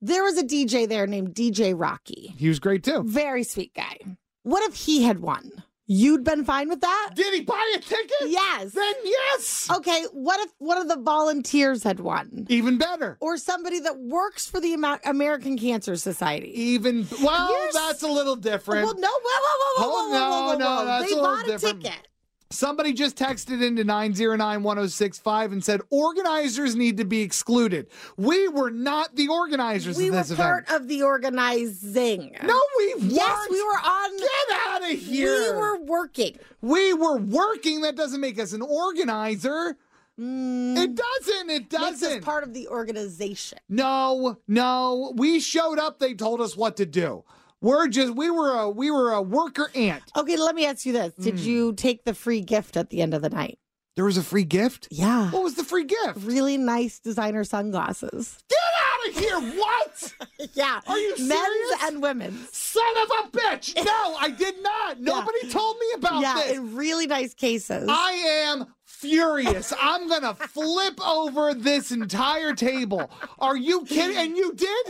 there 0.00 0.22
was 0.22 0.38
a 0.38 0.44
DJ 0.44 0.88
there 0.88 1.06
named 1.06 1.34
DJ 1.34 1.74
Rocky. 1.76 2.34
He 2.36 2.48
was 2.48 2.60
great 2.60 2.84
too. 2.84 3.02
Very 3.02 3.42
sweet 3.42 3.74
guy. 3.74 3.98
What 4.44 4.62
if 4.68 4.74
he 4.74 5.02
had 5.02 5.18
won? 5.18 5.64
You'd 5.90 6.22
been 6.22 6.44
fine 6.44 6.68
with 6.68 6.82
that? 6.82 7.12
Did 7.14 7.32
he 7.32 7.40
buy 7.40 7.72
a 7.74 7.78
ticket? 7.78 8.10
Yes. 8.26 8.72
Then 8.72 8.94
yes. 9.04 9.68
Okay, 9.74 10.04
what 10.12 10.38
if 10.40 10.52
one 10.58 10.76
of 10.76 10.86
the 10.86 10.98
volunteers 10.98 11.82
had 11.82 11.98
won? 11.98 12.44
Even 12.50 12.76
better. 12.76 13.16
Or 13.20 13.38
somebody 13.38 13.80
that 13.80 13.98
works 13.98 14.46
for 14.46 14.60
the 14.60 14.74
American 15.06 15.56
Cancer 15.56 15.96
Society? 15.96 16.50
Even 16.60 17.06
well, 17.22 17.50
You're 17.50 17.72
that's 17.72 18.02
a 18.02 18.08
little 18.08 18.36
different. 18.36 18.84
Well, 18.84 18.98
no, 18.98 19.08
whoa, 19.08 19.20
whoa, 19.22 19.56
whoa, 19.60 19.82
whoa, 19.82 19.88
Oh, 19.88 19.90
whoa, 19.90 20.10
whoa, 20.10 20.18
no, 20.18 20.30
whoa, 20.30 20.46
whoa, 20.52 20.58
no, 20.58 20.76
whoa. 20.80 20.84
that's 20.84 21.06
They 21.06 21.12
a 21.12 21.16
little 21.16 21.36
bought 21.36 21.46
different. 21.46 21.78
a 21.78 21.82
ticket. 21.88 22.08
Somebody 22.50 22.94
just 22.94 23.16
texted 23.16 23.62
into 23.62 23.84
9091065 23.84 25.52
and 25.52 25.62
said 25.62 25.82
organizers 25.90 26.74
need 26.76 26.96
to 26.96 27.04
be 27.04 27.20
excluded. 27.20 27.88
We 28.16 28.48
were 28.48 28.70
not 28.70 29.14
the 29.16 29.28
organizers 29.28 29.98
We 29.98 30.08
of 30.08 30.14
were 30.14 30.20
this 30.22 30.34
part 30.34 30.64
event. 30.64 30.80
of 30.82 30.88
the 30.88 31.02
organizing. 31.02 32.34
no, 32.42 32.60
we 32.78 32.94
weren't. 32.94 33.02
Yes, 33.12 33.48
we 33.50 33.62
were 33.62 33.68
on. 33.78 34.16
Get 34.16 34.28
out 34.66 34.82
of 34.90 34.98
here. 34.98 35.52
We 35.52 35.56
were 35.58 35.78
working. 35.80 36.38
We 36.62 36.94
were 36.94 37.18
working. 37.18 37.82
That 37.82 37.96
doesn't 37.96 38.20
make 38.20 38.38
us 38.40 38.54
an 38.54 38.62
organizer. 38.62 39.76
It 40.16 40.94
doesn't. 40.96 41.50
It 41.50 41.68
Mm. 41.68 41.80
Makes 41.80 42.00
doesn't. 42.00 42.22
part 42.24 42.44
of 42.44 42.54
the 42.54 42.66
organization. 42.68 43.58
no, 43.68 44.38
no. 44.48 45.12
We 45.16 45.38
showed 45.38 45.78
up. 45.78 45.98
They 45.98 46.14
told 46.14 46.40
us 46.40 46.56
what 46.56 46.76
to 46.78 46.86
do. 46.86 47.24
We're 47.60 47.88
just 47.88 48.14
we 48.14 48.30
were 48.30 48.52
a 48.54 48.70
we 48.70 48.90
were 48.90 49.12
a 49.12 49.22
worker 49.22 49.70
ant. 49.74 50.02
Okay, 50.16 50.36
let 50.36 50.54
me 50.54 50.64
ask 50.66 50.86
you 50.86 50.92
this: 50.92 51.12
Did 51.14 51.34
Mm. 51.36 51.44
you 51.44 51.72
take 51.74 52.04
the 52.04 52.14
free 52.14 52.40
gift 52.40 52.76
at 52.76 52.90
the 52.90 53.02
end 53.02 53.14
of 53.14 53.22
the 53.22 53.30
night? 53.30 53.58
There 53.96 54.04
was 54.04 54.16
a 54.16 54.22
free 54.22 54.44
gift. 54.44 54.86
Yeah, 54.92 55.28
What 55.32 55.42
was 55.42 55.54
the 55.56 55.64
free 55.64 55.82
gift? 55.82 56.18
really 56.22 56.56
nice 56.56 57.00
designer 57.00 57.42
sunglasses. 57.42 58.38
Get 58.48 58.58
out 58.80 59.08
of 59.08 59.18
here! 59.20 59.58
What? 59.60 60.14
Yeah, 60.54 60.80
Are 60.86 60.96
you 60.98 61.16
serious? 61.16 61.28
men's 61.28 61.82
and 61.82 62.00
women's. 62.02 62.56
Son 62.56 62.96
of 63.02 63.08
a 63.24 63.36
bitch! 63.36 63.74
No, 63.84 64.16
I 64.20 64.30
did 64.30 64.62
not. 64.62 65.00
Nobody 65.00 65.48
told 65.50 65.76
me 65.78 65.86
about 65.96 66.22
yeah, 66.22 66.34
this. 66.36 66.56
in 66.58 66.76
really 66.76 67.08
nice 67.08 67.34
cases. 67.34 67.88
I 67.90 68.12
am 68.46 68.66
furious. 68.84 69.72
I'm 69.82 70.08
gonna 70.08 70.34
flip 70.34 71.04
over 71.04 71.54
this 71.54 71.90
entire 71.90 72.54
table. 72.54 73.10
Are 73.40 73.56
you 73.56 73.84
kidding? 73.84 74.16
And 74.16 74.36
you 74.36 74.54
did? 74.54 74.86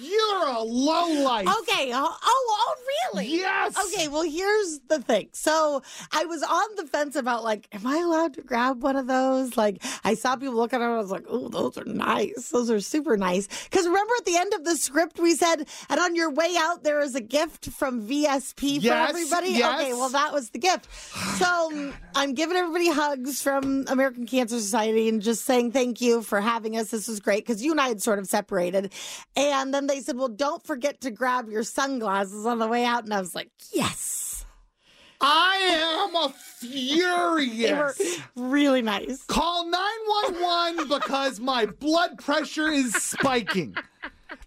You're 0.00 0.46
a 0.48 0.60
low 0.62 1.22
life. 1.24 1.46
Okay. 1.60 1.92
Oh, 1.94 2.16
oh, 2.22 2.56
oh, 2.60 2.74
really? 3.14 3.28
Yes. 3.28 3.76
Okay. 3.92 4.08
Well, 4.08 4.22
here's 4.22 4.80
the 4.88 5.00
thing. 5.00 5.28
So 5.32 5.82
I 6.12 6.24
was 6.26 6.42
on 6.42 6.68
the 6.76 6.84
fence 6.86 7.16
about 7.16 7.44
like, 7.44 7.68
am 7.72 7.86
I 7.86 7.98
allowed 7.98 8.34
to 8.34 8.42
grab 8.42 8.82
one 8.82 8.96
of 8.96 9.06
those? 9.06 9.56
Like, 9.56 9.82
I 10.04 10.14
saw 10.14 10.36
people 10.36 10.54
look 10.54 10.72
at 10.72 10.78
them. 10.78 10.90
I 10.90 10.96
was 10.98 11.10
like, 11.10 11.24
oh, 11.28 11.48
those 11.48 11.76
are 11.78 11.84
nice. 11.84 12.50
Those 12.50 12.70
are 12.70 12.80
super 12.80 13.16
nice. 13.16 13.48
Because 13.64 13.86
remember 13.86 14.14
at 14.18 14.24
the 14.24 14.36
end 14.36 14.54
of 14.54 14.64
the 14.64 14.76
script, 14.76 15.18
we 15.18 15.34
said, 15.34 15.66
and 15.90 16.00
on 16.00 16.14
your 16.14 16.30
way 16.30 16.54
out, 16.58 16.84
there 16.84 17.00
is 17.00 17.14
a 17.14 17.20
gift 17.20 17.70
from 17.70 18.06
VSP 18.08 18.82
Yes, 18.82 19.10
for 19.10 19.16
everybody. 19.16 19.50
yes. 19.52 19.80
Okay. 19.80 19.92
Well, 19.92 20.10
that 20.10 20.32
was 20.32 20.50
the 20.50 20.58
gift. 20.58 20.88
So 21.38 21.92
I'm 22.14 22.34
giving 22.34 22.56
everybody 22.56 22.90
hugs 22.90 23.42
from 23.42 23.84
American 23.88 24.26
Cancer 24.26 24.58
Society 24.58 25.08
and 25.08 25.20
just 25.20 25.44
saying 25.44 25.72
thank 25.72 26.00
you 26.00 26.22
for 26.22 26.40
having 26.40 26.76
us. 26.76 26.90
This 26.90 27.08
was 27.08 27.20
great 27.20 27.44
because 27.46 27.62
you 27.62 27.72
and 27.72 27.80
I 27.80 27.88
had 27.88 28.02
sort 28.02 28.18
of 28.18 28.26
separated. 28.26 28.92
And 29.36 29.72
then 29.74 29.87
they 29.88 30.00
said, 30.00 30.16
well, 30.16 30.28
don't 30.28 30.64
forget 30.64 31.00
to 31.02 31.10
grab 31.10 31.48
your 31.48 31.62
sunglasses 31.62 32.46
on 32.46 32.58
the 32.58 32.66
way 32.66 32.84
out. 32.84 33.04
And 33.04 33.14
I 33.14 33.20
was 33.20 33.34
like, 33.34 33.50
yes. 33.72 34.44
I 35.20 35.56
am 36.10 36.14
a 36.14 36.32
furious. 36.32 38.20
really 38.36 38.82
nice. 38.82 39.24
Call 39.24 39.68
911 39.68 40.88
because 41.00 41.40
my 41.40 41.66
blood 41.66 42.18
pressure 42.18 42.68
is 42.68 42.94
spiking. 42.94 43.76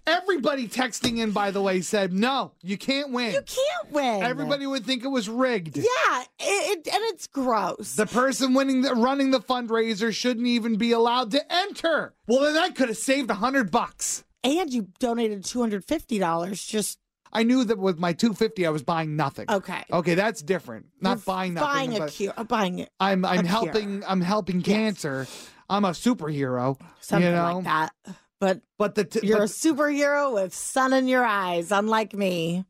Everybody 0.07 0.67
texting 0.67 1.17
in, 1.17 1.31
by 1.31 1.51
the 1.51 1.61
way, 1.61 1.81
said, 1.81 2.13
no, 2.13 2.53
you 2.61 2.77
can't 2.77 3.11
win. 3.11 3.33
You 3.33 3.41
can't 3.41 3.91
win. 3.91 4.23
Everybody 4.23 4.65
would 4.65 4.85
think 4.85 5.03
it 5.03 5.09
was 5.09 5.27
rigged. 5.27 5.77
Yeah. 5.77 6.23
It, 6.39 6.87
it, 6.87 6.93
and 6.93 7.03
it's 7.05 7.27
gross. 7.27 7.95
The 7.95 8.05
person 8.05 8.53
winning 8.53 8.81
the 8.81 8.93
running 8.95 9.31
the 9.31 9.39
fundraiser 9.39 10.13
shouldn't 10.13 10.47
even 10.47 10.77
be 10.77 10.91
allowed 10.91 11.31
to 11.31 11.53
enter. 11.53 12.13
Well, 12.27 12.41
then 12.41 12.57
I 12.57 12.69
could 12.69 12.89
have 12.89 12.97
saved 12.97 13.29
a 13.29 13.35
hundred 13.35 13.71
bucks. 13.71 14.23
And 14.43 14.71
you 14.73 14.87
donated 14.99 15.43
$250 15.43 16.67
just 16.67 16.99
I 17.33 17.43
knew 17.43 17.63
that 17.63 17.77
with 17.77 17.97
my 17.97 18.11
250 18.13 18.65
I 18.65 18.69
was 18.71 18.83
buying 18.83 19.15
nothing. 19.15 19.45
Okay. 19.49 19.83
Okay, 19.91 20.15
that's 20.15 20.41
different. 20.41 20.87
Not 20.99 21.17
You're 21.19 21.23
buying 21.25 21.53
nothing. 21.53 21.67
buying 21.69 21.95
a 21.95 21.99
but 21.99 22.11
cure. 22.11 22.33
Uh, 22.35 22.43
buying 22.43 22.79
it. 22.79 22.89
I'm 22.99 23.23
I'm 23.23 23.45
helping 23.45 24.03
I'm 24.05 24.19
helping 24.21 24.61
cancer. 24.61 25.27
I'm 25.69 25.85
a 25.85 25.91
superhero. 25.91 26.77
Something 26.99 27.29
you 27.29 27.35
know? 27.35 27.55
like 27.59 27.63
that. 27.63 27.93
But 28.41 28.61
But 28.77 28.95
the 28.95 29.05
t- 29.05 29.25
you're 29.25 29.43
a 29.43 29.45
superhero 29.45 30.33
with 30.33 30.53
sun 30.53 30.91
in 30.93 31.07
your 31.07 31.23
eyes, 31.23 31.71
unlike 31.71 32.13
me. 32.13 32.65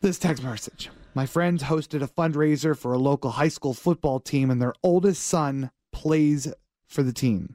this 0.00 0.18
text 0.18 0.42
message. 0.42 0.90
My 1.14 1.26
friends 1.26 1.62
hosted 1.64 2.02
a 2.02 2.08
fundraiser 2.08 2.76
for 2.76 2.92
a 2.94 2.98
local 2.98 3.30
high 3.32 3.48
school 3.48 3.74
football 3.74 4.18
team 4.18 4.50
and 4.50 4.60
their 4.60 4.72
oldest 4.82 5.22
son 5.22 5.70
plays 5.92 6.52
for 6.88 7.02
the 7.04 7.12
team. 7.12 7.54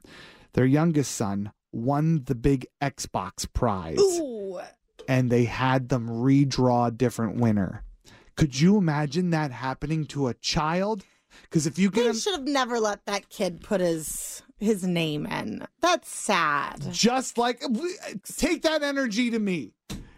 Their 0.54 0.64
youngest 0.64 1.12
son 1.14 1.52
won 1.72 2.24
the 2.24 2.34
big 2.34 2.66
Xbox 2.80 3.50
prize. 3.52 3.98
Ooh. 3.98 4.60
and 5.08 5.30
they 5.30 5.44
had 5.44 5.88
them 5.88 6.08
redraw 6.08 6.88
a 6.88 6.90
different 6.90 7.36
winner. 7.36 7.82
Could 8.36 8.60
you 8.60 8.76
imagine 8.76 9.30
that 9.30 9.50
happening 9.50 10.04
to 10.06 10.28
a 10.28 10.34
child? 10.34 11.04
Because 11.42 11.66
if 11.66 11.78
you 11.78 11.90
get 11.90 12.04
They 12.04 12.18
should 12.18 12.34
have 12.34 12.46
never 12.46 12.78
let 12.78 13.04
that 13.06 13.28
kid 13.28 13.62
put 13.62 13.80
his 13.80 14.42
his 14.58 14.84
name 14.84 15.26
in. 15.26 15.66
That's 15.80 16.08
sad. 16.08 16.92
just 16.92 17.38
like 17.38 17.62
take 18.36 18.62
that 18.62 18.82
energy 18.82 19.30
to 19.30 19.38
me. 19.38 19.72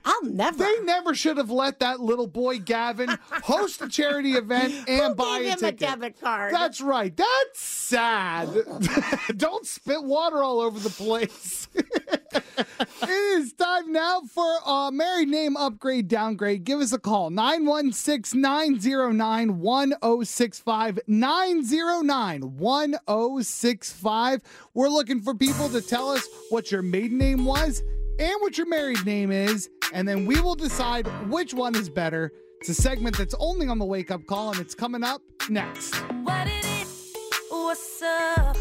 I'll 0.05 0.25
never. 0.25 0.59
They 0.59 0.81
never 0.85 1.15
should 1.15 1.37
have 1.37 1.51
let 1.51 1.81
that 1.81 2.01
little 2.01 2.27
boy 2.27 2.59
Gavin 2.59 3.11
host 3.31 3.83
a 3.83 3.89
charity 3.89 4.33
event 4.33 4.75
and 4.89 5.03
Who 5.03 5.15
buy 5.15 5.43
gave 5.43 5.47
a 5.47 5.51
him 5.51 5.65
a 5.65 5.73
debit 5.73 6.21
card? 6.21 6.53
That's 6.53 6.81
right. 6.81 7.17
That's 7.17 7.61
sad. 7.61 8.49
Don't 9.37 9.67
spit 9.67 10.03
water 10.03 10.43
all 10.43 10.61
over 10.61 10.79
the 10.79 10.91
place. 10.91 11.69
it 11.75 13.09
is 13.09 13.53
time 13.53 13.93
now 13.93 14.23
for 14.33 14.59
a 14.67 14.91
married 14.93 15.29
name 15.29 15.57
upgrade 15.57 16.09
downgrade. 16.09 16.65
Give 16.65 16.81
us 16.81 16.93
a 16.93 16.99
call 16.99 17.31
916 17.31 18.41
909 18.41 19.59
1065. 19.59 21.01
909 21.07 22.57
1065. 22.59 24.41
We're 24.75 24.89
looking 24.89 25.21
for 25.21 25.35
people 25.35 25.69
to 25.71 25.81
tell 25.81 26.11
us 26.11 26.27
what 26.51 26.71
your 26.71 26.83
maiden 26.83 27.19
name 27.19 27.45
was 27.45 27.83
and 28.21 28.35
what 28.41 28.59
your 28.59 28.69
married 28.69 29.05
name 29.07 29.31
is, 29.33 29.71
and 29.93 30.07
then 30.07 30.27
we 30.27 30.41
will 30.41 30.55
decide 30.55 31.07
which 31.29 31.55
one 31.55 31.75
is 31.75 31.89
better. 31.89 32.33
It's 32.61 32.69
a 32.69 32.75
segment 32.75 33.17
that's 33.17 33.35
only 33.39 33.69
on 33.69 33.79
the 33.79 33.85
wake 33.85 34.11
up 34.11 34.27
call, 34.27 34.51
and 34.51 34.61
it's 34.61 34.75
coming 34.75 35.03
up 35.03 35.23
next. 35.49 35.95
What 36.25 36.47
it 36.47 36.65
is, 36.65 37.15
what's 37.49 38.03
up? 38.03 38.57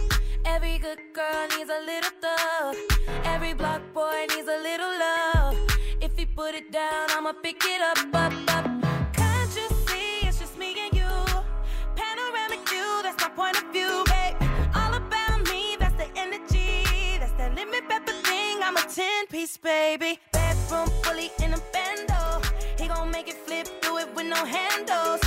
Every 0.46 0.78
good 0.78 1.00
girl 1.14 1.48
needs 1.58 1.70
a 1.70 1.86
little 1.86 2.12
thug. 2.22 2.76
Every 3.26 3.54
boy 3.54 4.26
needs 4.36 4.48
a 4.48 4.62
little 4.64 4.94
love. 5.00 5.58
If 6.02 6.18
he 6.18 6.26
put 6.26 6.56
it 6.56 6.72
down, 6.72 7.08
I'ma 7.10 7.34
pick 7.44 7.62
it 7.66 7.82
up, 7.82 7.98
up, 8.16 8.34
up. 8.56 8.66
Can't 9.14 9.56
you 9.56 9.68
see 9.88 10.28
it's 10.28 10.40
just 10.40 10.58
me 10.58 10.76
and 10.80 10.96
you? 10.96 11.10
Panoramic 11.96 12.68
view, 12.70 13.02
that's 13.04 13.22
my 13.22 13.30
point 13.36 13.58
of 13.62 13.72
view, 13.74 14.04
babe. 14.08 14.36
All 14.74 14.94
about 14.94 15.50
me, 15.52 15.76
that's 15.78 15.96
the 15.96 16.08
energy. 16.16 16.86
That's 17.20 17.34
that 17.34 17.54
lemon 17.56 17.86
pepper 17.90 18.14
thing. 18.14 18.60
I'm 18.64 18.78
a 18.78 18.82
10 18.82 19.28
piece, 19.28 19.58
baby. 19.58 20.20
Bedroom 20.70 20.90
fully 21.02 21.32
in 21.44 21.54
a 21.54 21.58
bando. 21.74 22.48
He 22.78 22.88
gon' 22.88 23.10
make 23.10 23.28
it 23.28 23.34
flip, 23.34 23.68
do 23.82 23.98
it 23.98 24.08
with 24.14 24.28
no 24.28 24.46
handles. 24.46 25.20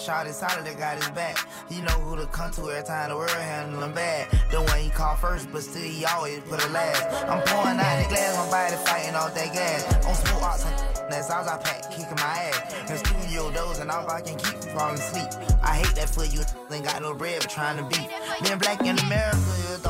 Shot 0.00 0.26
is 0.26 0.36
solid, 0.36 0.64
that 0.64 0.78
got 0.78 0.96
his 0.96 1.10
back. 1.10 1.36
He 1.68 1.80
know 1.82 1.92
who 2.00 2.16
to 2.16 2.26
come 2.26 2.50
to 2.52 2.70
every 2.70 2.82
time 2.82 3.10
the 3.10 3.16
world 3.16 3.30
handle 3.30 3.82
him 3.82 3.92
bad. 3.92 4.28
The 4.50 4.62
one 4.62 4.80
he 4.80 4.90
call 4.90 5.16
first, 5.16 5.52
but 5.52 5.62
still 5.62 5.82
he 5.82 6.04
always 6.04 6.40
put 6.40 6.64
it 6.64 6.70
last. 6.72 7.04
I'm 7.28 7.42
pouring 7.46 7.78
out 7.78 8.02
the 8.02 8.08
glass, 8.08 8.36
my 8.36 8.50
body 8.50 8.76
fighting 8.84 9.14
off 9.14 9.34
that 9.34 9.52
gas. 9.52 9.84
On 10.06 10.14
smoke 10.14 10.42
ox 10.42 10.64
and 10.64 11.12
that's 11.12 11.30
all 11.30 11.48
I 11.48 11.58
pack, 11.58 11.90
kicking 11.90 12.16
my 12.16 12.50
ass. 12.50 12.90
In 12.90 12.96
studio 12.96 13.50
dozing 13.50 13.90
off, 13.90 14.08
I 14.08 14.20
can 14.20 14.38
keep 14.38 14.62
from 14.62 14.78
falling 14.78 14.94
asleep. 14.94 15.28
I 15.62 15.76
hate 15.76 15.94
that 15.96 16.08
for 16.08 16.24
you, 16.24 16.40
ain't 16.70 16.84
got 16.84 17.02
no 17.02 17.14
bread, 17.14 17.40
but 17.40 17.50
trying 17.50 17.76
to 17.76 17.84
be. 17.84 18.00
Being 18.42 18.58
black 18.58 18.80
in 18.80 18.98
America 18.98 19.36
is 19.36 19.84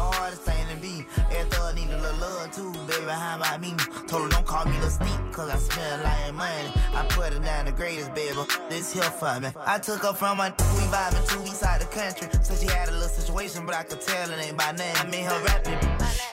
baby, 3.11 3.20
how 3.20 3.37
about? 3.37 3.61
Told 4.09 4.23
her 4.23 4.29
don't 4.29 4.46
call 4.46 4.64
me 4.66 4.79
the 4.79 4.90
sneak, 4.90 5.33
cause 5.33 5.51
I 5.51 6.03
lot 6.03 6.29
of 6.29 6.35
money. 6.35 6.73
I 6.94 7.07
put 7.09 7.33
her 7.33 7.40
down 7.40 7.66
the 7.66 7.73
greatest, 7.73 8.14
baby. 8.14 8.37
This 8.68 8.92
here 8.92 9.03
for 9.03 9.40
me. 9.40 9.49
I 9.66 9.79
took 9.79 10.03
her 10.03 10.12
from 10.12 10.38
my 10.38 10.51
we 10.51 10.85
vibing 10.90 11.29
two 11.29 11.40
weeks 11.40 11.62
out 11.62 11.81
the 11.81 11.87
country. 11.87 12.29
Said 12.42 12.59
she 12.59 12.66
had 12.66 12.88
a 12.88 12.92
little 12.92 13.09
situation, 13.09 13.66
but 13.66 13.75
I 13.75 13.83
could 13.83 14.01
tell 14.01 14.31
it 14.31 14.38
ain't 14.44 14.57
by 14.57 14.73
name. 14.73 14.94
I 14.96 15.07
made 15.07 15.25
her 15.25 15.44
rapping. 15.44 15.79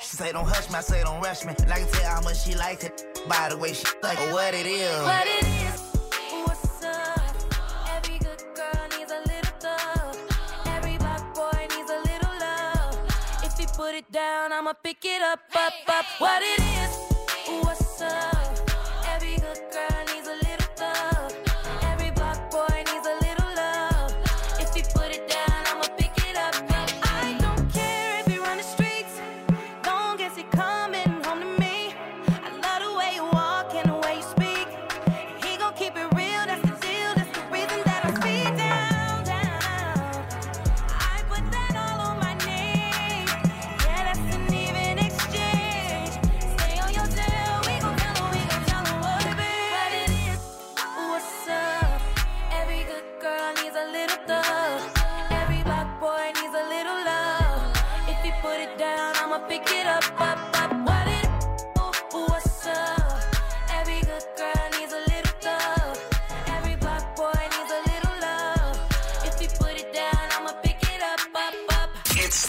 She 0.02 0.16
say 0.18 0.32
don't 0.32 0.48
hush 0.48 0.70
me, 0.70 0.76
I 0.76 0.82
say 0.82 1.04
don't 1.04 1.22
rush 1.22 1.46
me. 1.46 1.54
And 1.60 1.72
I 1.72 1.80
can 1.80 1.88
tell 1.88 2.16
how 2.16 2.22
much 2.22 2.44
she 2.44 2.56
likes 2.56 2.84
it 2.84 3.04
by 3.28 3.50
the 3.50 3.58
way 3.58 3.74
she 3.74 3.86
like 4.04 4.20
what 4.32 4.54
it 4.54 4.66
is. 4.66 5.04
What 5.04 5.28
it 5.28 5.44
is, 5.44 5.57
put 13.78 13.94
it 13.94 14.12
down, 14.12 14.52
I'ma 14.52 14.74
pick 14.74 15.06
it 15.06 15.22
up, 15.22 15.40
up, 15.54 15.74
up. 15.88 16.06
What 16.18 16.42
it 16.42 16.60
is, 16.82 16.94
what's 17.64 18.02
up? 18.02 18.72
Every 19.14 19.36
good 19.36 19.62
girl 19.72 20.17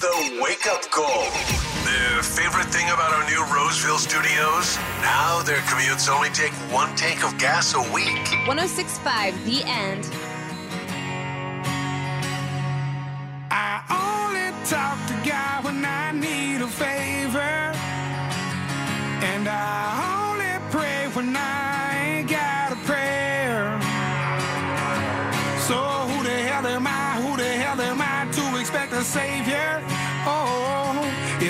The 0.01 0.39
wake 0.41 0.65
up 0.69 0.83
call. 0.93 1.25
Their 1.85 2.23
favorite 2.23 2.69
thing 2.69 2.87
about 2.91 3.13
our 3.13 3.29
new 3.29 3.45
Roseville 3.53 3.99
studios? 3.99 4.77
Now 5.03 5.43
their 5.43 5.59
commutes 5.63 6.09
only 6.09 6.29
take 6.29 6.53
one 6.73 6.95
tank 6.95 7.25
of 7.25 7.37
gas 7.37 7.75
a 7.75 7.81
week. 7.93 8.15
1065 8.47 9.45
The 9.45 9.65
End. 9.65 10.28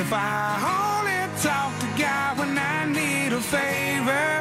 If 0.09 0.14
I 0.14 0.57
only 0.81 1.21
talk 1.42 1.79
to 1.81 2.03
God 2.03 2.38
when 2.38 2.57
I 2.57 2.87
need 2.87 3.35
a 3.35 3.40
favor. 3.42 4.38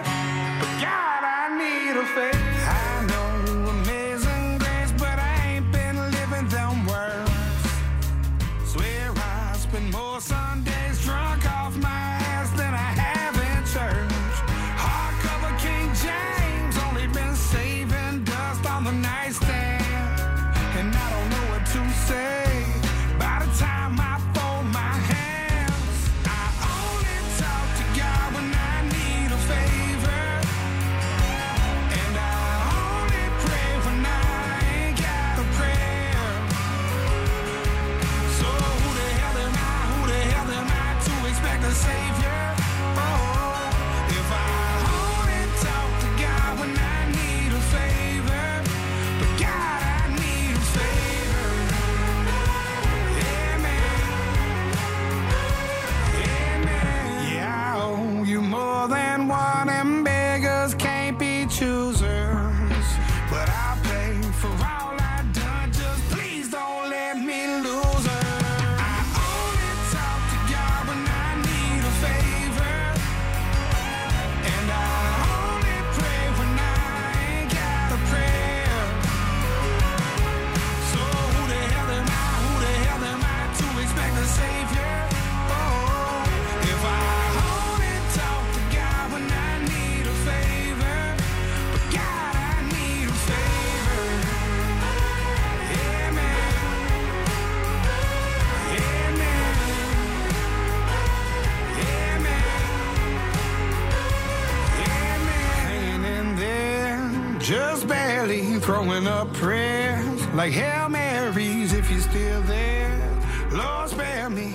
Like 110.47 110.55
Hail 110.55 110.87
Marys 110.87 111.73
if 111.73 111.91
you're 111.91 111.99
still 111.99 112.41
there. 112.43 113.19
Lord, 113.51 113.89
spare 113.89 114.29
me. 114.29 114.53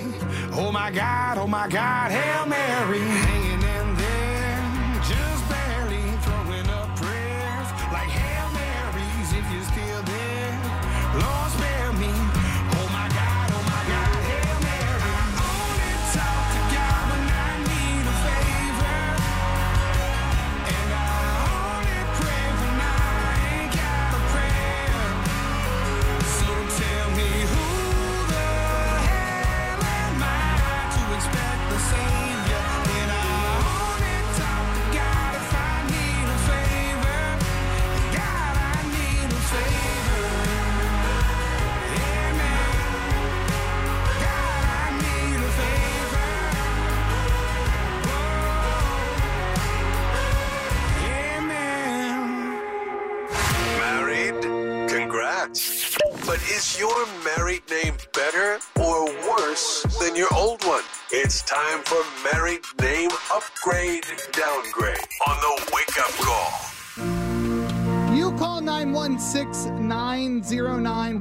Oh 0.53 0.71
my 0.71 0.89
God, 0.89 1.37
oh 1.37 1.45
my 1.45 1.67
God, 1.67 2.09
Hail 2.09 2.47
Mary. 2.47 3.22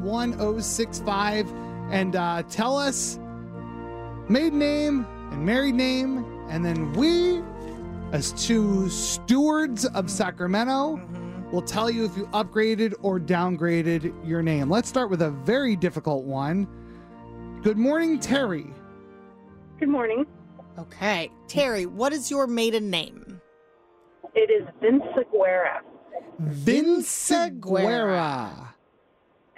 1065 0.02 1.50
and 1.90 2.16
uh, 2.16 2.42
tell 2.48 2.76
us 2.76 3.18
maiden 4.28 4.58
name 4.58 5.06
and 5.30 5.44
married 5.44 5.74
name. 5.74 6.24
And 6.48 6.64
then 6.64 6.92
we, 6.92 7.42
as 8.12 8.32
two 8.32 8.88
stewards 8.88 9.84
of 9.86 10.10
Sacramento, 10.10 11.00
will 11.52 11.62
tell 11.62 11.90
you 11.90 12.04
if 12.04 12.16
you 12.16 12.26
upgraded 12.28 12.94
or 13.02 13.20
downgraded 13.20 14.12
your 14.26 14.42
name. 14.42 14.70
Let's 14.70 14.88
start 14.88 15.10
with 15.10 15.22
a 15.22 15.30
very 15.30 15.76
difficult 15.76 16.24
one. 16.24 16.66
Good 17.62 17.78
morning, 17.78 18.18
Terry. 18.18 18.66
Good 19.78 19.88
morning. 19.88 20.26
Okay. 20.78 21.30
Terry, 21.48 21.86
what 21.86 22.12
is 22.12 22.30
your 22.30 22.46
maiden 22.46 22.90
name? 22.90 23.40
It 24.34 24.50
is 24.50 24.66
Vinciguerra. 26.40 28.71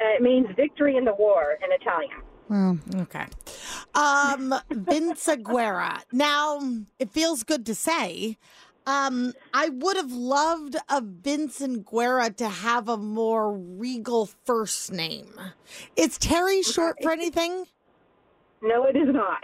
Vinciguerra. 0.04 0.16
It 0.16 0.22
means 0.22 0.46
victory 0.56 0.96
in 0.96 1.04
the 1.04 1.14
war 1.14 1.58
in 1.64 1.72
Italian. 1.72 2.22
Well, 2.48 2.78
Okay. 3.02 3.26
Um, 3.94 4.54
Vince 4.70 5.26
Aguera. 5.28 6.02
Now, 6.12 6.60
it 6.98 7.10
feels 7.10 7.42
good 7.42 7.64
to 7.66 7.74
say. 7.74 8.36
Um, 8.86 9.32
I 9.54 9.70
would 9.70 9.96
have 9.96 10.12
loved 10.12 10.76
a 10.90 11.00
Vincent 11.00 11.86
Guerra 11.90 12.30
to 12.34 12.48
have 12.48 12.88
a 12.88 12.98
more 12.98 13.56
regal 13.56 14.28
first 14.44 14.92
name. 14.92 15.32
Is 15.96 16.18
Terry 16.18 16.62
short 16.62 16.96
for 17.02 17.10
anything? 17.18 17.64
No, 18.60 18.84
it 18.84 18.96
is 18.96 19.08
not. 19.08 19.42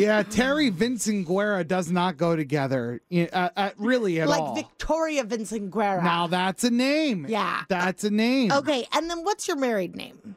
Yeah, 0.00 0.22
Terry 0.22 0.70
Vincent 0.70 1.26
Guerra 1.26 1.64
does 1.64 1.90
not 1.90 2.16
go 2.16 2.36
together, 2.36 3.00
uh, 3.12 3.48
uh, 3.56 3.70
really 3.76 4.20
at 4.20 4.28
like 4.28 4.40
all. 4.40 4.54
Victoria 4.54 5.24
Vincent 5.24 5.70
Guerra. 5.70 6.02
now 6.02 6.26
that's 6.26 6.64
a 6.64 6.70
name. 6.70 7.26
Yeah. 7.28 7.62
that's 7.68 8.04
a 8.04 8.10
name. 8.10 8.52
Okay, 8.52 8.86
and 8.92 9.10
then 9.10 9.24
what's 9.24 9.48
your 9.48 9.56
married 9.56 9.96
name? 9.96 10.36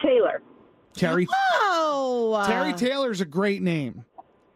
Taylor. 0.00 0.42
Terry 0.94 1.26
Oh, 1.32 2.42
Terry 2.46 2.72
Taylor's 2.72 3.20
a 3.20 3.26
great 3.26 3.62
name. 3.62 4.04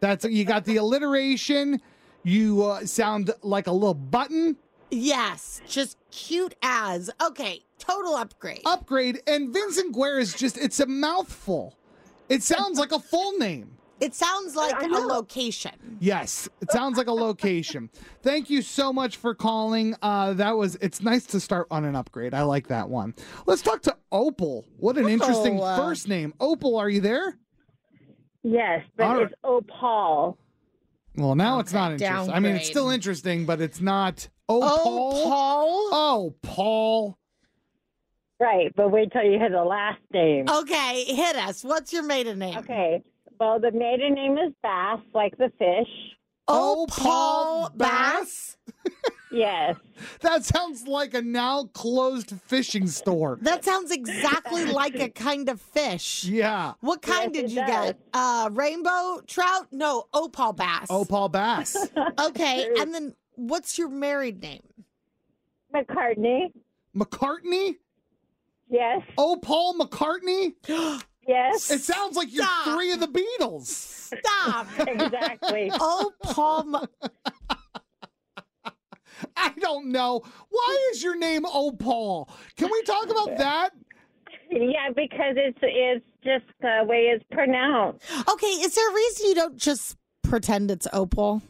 That's 0.00 0.24
you 0.24 0.44
got 0.44 0.64
the 0.64 0.76
alliteration. 0.76 1.80
You 2.22 2.64
uh, 2.64 2.86
sound 2.86 3.30
like 3.42 3.66
a 3.66 3.72
little 3.72 3.94
button. 3.94 4.56
Yes, 4.90 5.60
just 5.68 5.98
cute 6.10 6.54
as. 6.62 7.10
Okay, 7.22 7.62
total 7.78 8.16
upgrade. 8.16 8.62
Upgrade 8.64 9.20
and 9.26 9.52
Vincent 9.52 9.94
Guerra 9.94 10.20
is 10.20 10.34
just 10.34 10.56
it's 10.58 10.80
a 10.80 10.86
mouthful. 10.86 11.76
It 12.28 12.42
sounds 12.42 12.78
like 12.78 12.92
a 12.92 12.98
full 12.98 13.38
name. 13.38 13.76
It 14.00 14.14
sounds 14.14 14.56
like 14.56 14.80
a 14.82 14.86
location. 14.86 15.72
Yes, 16.00 16.48
it 16.62 16.70
sounds 16.70 16.96
like 16.96 17.06
a 17.06 17.12
location. 17.12 17.90
Thank 18.22 18.48
you 18.48 18.62
so 18.62 18.92
much 18.92 19.16
for 19.18 19.34
calling. 19.34 19.94
Uh, 20.00 20.32
that 20.34 20.56
was 20.56 20.76
it's 20.76 21.02
nice 21.02 21.26
to 21.26 21.40
start 21.40 21.66
on 21.70 21.84
an 21.84 21.94
upgrade. 21.94 22.32
I 22.32 22.42
like 22.42 22.68
that 22.68 22.88
one. 22.88 23.14
Let's 23.46 23.62
talk 23.62 23.82
to 23.82 23.96
Opal. 24.10 24.64
What 24.78 24.96
an 24.96 25.08
interesting 25.08 25.60
Oh, 25.60 25.64
uh, 25.64 25.76
first 25.76 26.08
name. 26.08 26.32
Opal, 26.40 26.76
are 26.76 26.88
you 26.88 27.00
there? 27.00 27.38
Yes, 28.42 28.82
but 28.96 29.04
All 29.04 29.14
right. 29.16 29.22
it's 29.24 29.34
Opal. 29.44 30.38
Well, 31.16 31.34
now 31.34 31.58
it's 31.58 31.72
not 31.72 31.92
interesting. 31.92 32.32
I 32.32 32.40
mean, 32.40 32.56
it's 32.56 32.68
still 32.68 32.88
interesting, 32.88 33.44
but 33.44 33.60
it's 33.60 33.80
not. 33.80 34.28
Oh, 34.48 34.62
Opal. 34.62 35.24
Paul. 35.24 35.88
Oh, 35.92 36.34
Paul. 36.42 37.18
Right, 38.38 38.72
but 38.74 38.90
wait 38.90 39.12
till 39.12 39.22
you 39.24 39.38
hear 39.38 39.50
the 39.50 39.62
last 39.62 40.00
name. 40.14 40.46
Okay, 40.48 41.04
hit 41.04 41.36
us. 41.36 41.62
What's 41.62 41.92
your 41.92 42.02
maiden 42.04 42.38
name? 42.38 42.56
Okay. 42.56 43.02
Well, 43.40 43.58
the 43.58 43.72
maiden 43.72 44.14
name 44.14 44.36
is 44.36 44.52
Bass, 44.62 45.00
like 45.14 45.36
the 45.38 45.50
fish. 45.58 45.88
Oh, 46.46 46.82
Oh, 46.82 46.86
Paul 46.88 47.68
Paul 47.68 47.70
Bass. 47.76 48.56
Yes. 49.32 49.76
That 50.22 50.44
sounds 50.44 50.88
like 50.88 51.14
a 51.14 51.22
now 51.22 51.66
closed 51.72 52.32
fishing 52.46 52.88
store. 52.88 53.38
That 53.42 53.64
sounds 53.64 53.92
exactly 53.92 54.64
like 54.72 54.98
a 54.98 55.08
kind 55.08 55.48
of 55.48 55.60
fish. 55.60 56.24
Yeah. 56.24 56.72
What 56.80 57.00
kind 57.00 57.32
Yes, 57.32 57.42
did 57.42 57.44
it 57.44 57.50
you 57.54 57.64
does. 57.64 57.86
get? 57.92 58.00
Uh, 58.12 58.50
rainbow 58.52 59.20
trout? 59.28 59.68
No, 59.70 60.08
opal 60.12 60.52
bass. 60.52 60.88
Oh, 60.90 61.04
Paul 61.04 61.28
Bass. 61.28 61.76
Okay, 62.18 62.70
and 62.80 62.92
then 62.92 63.14
what's 63.36 63.78
your 63.78 63.88
married 63.88 64.42
name? 64.42 64.62
McCartney. 65.72 66.46
McCartney? 66.96 67.76
Yes. 68.68 69.02
Oh, 69.16 69.38
Paul 69.40 69.78
McCartney? 69.78 70.54
Yes. 71.26 71.70
It 71.70 71.80
sounds 71.80 72.16
like 72.16 72.32
you're 72.32 72.44
Stop. 72.44 72.76
three 72.76 72.92
of 72.92 73.00
the 73.00 73.06
Beatles. 73.06 73.66
Stop. 73.66 74.66
exactly. 74.78 75.70
oh, 75.74 76.12
Paul. 76.22 76.64
Ma- 76.64 76.86
I 79.36 79.52
don't 79.60 79.88
know. 79.88 80.22
Why 80.48 80.88
is 80.92 81.02
your 81.02 81.16
name 81.16 81.44
Oh 81.46 81.72
Paul? 81.72 82.28
Can 82.56 82.70
we 82.72 82.82
talk 82.82 83.10
about 83.10 83.36
that? 83.36 83.70
Yeah, 84.50 84.88
because 84.96 85.36
it's 85.36 85.58
it's 85.62 86.04
just 86.24 86.44
the 86.60 86.82
way 86.84 87.12
it's 87.14 87.24
pronounced. 87.30 88.04
okay, 88.28 88.46
is 88.46 88.74
there 88.74 88.90
a 88.90 88.94
reason 88.94 89.26
you 89.28 89.34
don't 89.34 89.56
just 89.56 89.96
pretend 90.22 90.70
it's 90.70 90.86
oh 90.92 91.02
opal? 91.02 91.42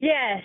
Yes, 0.00 0.42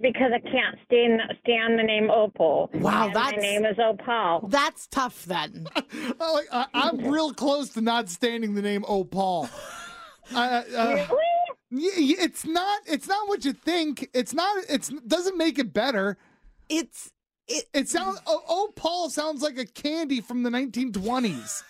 because 0.00 0.32
I 0.34 0.38
can't 0.40 0.76
stand 0.86 1.20
stand 1.44 1.78
the 1.78 1.82
name 1.82 2.10
Opal. 2.10 2.70
Wow, 2.74 3.06
And 3.06 3.14
that's- 3.16 3.32
my 3.36 3.42
name 3.42 3.64
is 3.64 3.76
Opal. 3.78 4.48
That's 4.48 4.86
tough 4.88 5.24
then. 5.26 5.66
I, 6.20 6.42
I, 6.52 6.66
I'm 6.74 6.98
real 7.12 7.32
close 7.32 7.70
to 7.70 7.80
not 7.80 8.08
standing 8.08 8.54
the 8.54 8.62
name 8.62 8.84
Opal. 8.88 9.48
Uh, 10.32 10.36
uh, 10.38 10.62
Really? 10.94 11.06
y- 11.72 11.90
y- 11.98 12.14
it's 12.20 12.46
not. 12.46 12.80
It's 12.86 13.08
not 13.08 13.26
what 13.28 13.44
you 13.44 13.52
think. 13.52 14.08
It's 14.14 14.32
not. 14.32 14.64
It's 14.68 14.88
doesn't 14.88 15.36
make 15.36 15.58
it 15.58 15.74
better. 15.74 16.16
It's 16.68 17.10
it. 17.48 17.64
It 17.74 17.88
sounds. 17.88 18.20
Oh, 18.26 18.40
oh 18.48 18.72
Paul 18.76 19.10
sounds 19.10 19.42
like 19.42 19.58
a 19.58 19.66
candy 19.66 20.20
from 20.20 20.44
the 20.44 20.48
1920s. 20.48 21.62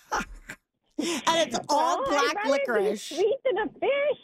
And 0.98 1.48
it's 1.48 1.58
all 1.70 2.02
Well, 2.02 2.10
black 2.10 2.34
rather 2.36 2.40
be 2.44 2.50
licorice. 2.50 3.02
Sweet 3.02 3.38
than 3.46 3.58
a 3.66 3.68
fish. 3.72 4.22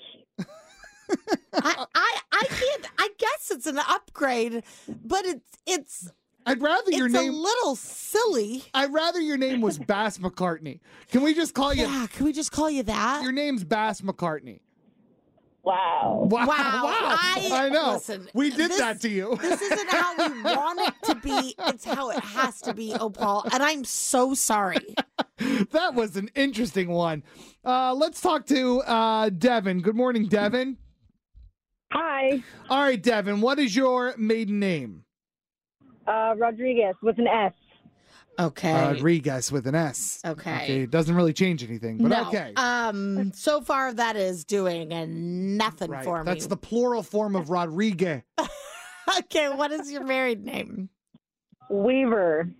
I, 1.55 1.87
I 1.95 2.19
I 2.33 2.45
can't. 2.49 2.87
I 2.99 3.09
guess 3.19 3.51
it's 3.51 3.67
an 3.67 3.79
upgrade, 3.79 4.63
but 5.05 5.25
it's 5.27 5.47
it's 5.67 6.13
I'd 6.47 6.63
rather 6.63 6.91
your 6.93 7.07
it's 7.07 7.15
name. 7.15 7.33
a 7.35 7.37
little 7.37 7.77
silly. 7.77 8.65
I'd 8.75 8.93
rather 8.93 9.21
your 9.21 9.37
name 9.37 9.61
was 9.61 9.79
Bass 9.79 10.19
McCartney. 10.19 10.81
Can 11.11 11.23
we 11.23 11.35
just 11.35 11.55
call 11.55 11.75
you? 11.75 11.83
Yeah, 11.87 12.07
can 12.07 12.25
we 12.25 12.33
just 12.33 12.53
call 12.53 12.71
you 12.71 12.83
that? 12.85 13.23
Your 13.23 13.33
name's 13.33 13.65
Bass 13.65 14.01
McCartney. 14.01 14.61
Wow. 15.63 16.27
Wow! 16.31 16.47
Wow, 16.47 16.47
Wow! 16.85 17.17
I- 17.21 17.69
know. 17.71 17.93
listen, 17.93 18.27
we 18.33 18.49
did 18.49 18.71
this- 18.71 18.79
that 18.79 19.01
to 19.03 19.09
you. 19.11 19.37
This 19.43 19.61
isn't 19.61 19.91
how 19.91 20.17
we 20.17 20.43
want 20.43 20.81
it 20.81 20.95
to 21.09 21.15
be. 21.17 21.55
It's 21.67 21.85
how 21.85 22.09
it 22.11 22.21
has 22.21 22.63
to 22.63 22.73
be, 22.73 22.95
Opal. 22.95 23.45
And 23.53 23.63
I'm 23.63 23.85
so 23.85 24.33
sorry. 24.33 24.95
that 25.39 25.95
was 25.95 26.17
an 26.17 26.31
interesting 26.35 26.89
one. 26.89 27.23
Uh, 27.65 27.93
let's 27.93 28.23
talk 28.23 28.47
to 28.47 28.81
uh, 28.83 29.29
Devin. 29.29 29.83
Good 29.83 29.97
morning, 29.97 30.27
Devin. 30.27 30.79
Hi, 31.91 32.43
All 32.69 32.83
right, 32.83 33.03
Devin. 33.03 33.41
What 33.41 33.59
is 33.59 33.75
your 33.75 34.15
maiden 34.19 34.61
name? 34.61 35.05
uh, 36.09 36.35
Rodriguez 36.37 36.97
with 37.03 37.19
an 37.19 37.27
S. 37.27 37.53
Okay. 38.41 38.73
Rodriguez 38.73 39.51
with 39.51 39.67
an 39.67 39.75
S. 39.75 40.21
Okay. 40.25 40.55
okay. 40.55 40.83
It 40.83 40.91
doesn't 40.91 41.15
really 41.15 41.33
change 41.33 41.65
anything, 41.65 41.99
but 41.99 42.09
no. 42.09 42.29
okay. 42.29 42.53
Um. 42.57 43.33
So 43.33 43.61
far, 43.61 43.93
that 43.93 44.17
is 44.17 44.45
doing 44.45 44.93
and 44.93 45.59
nothing 45.59 45.91
right. 45.91 46.05
for 46.05 46.23
me. 46.23 46.25
That's 46.25 46.47
the 46.47 46.57
plural 46.57 47.03
form 47.03 47.35
of 47.35 47.51
Rodriguez. 47.51 48.23
okay. 49.19 49.49
What 49.49 49.73
is 49.73 49.91
your 49.91 50.05
married 50.05 50.45
name? 50.45 50.89
Weaver. 51.69 52.53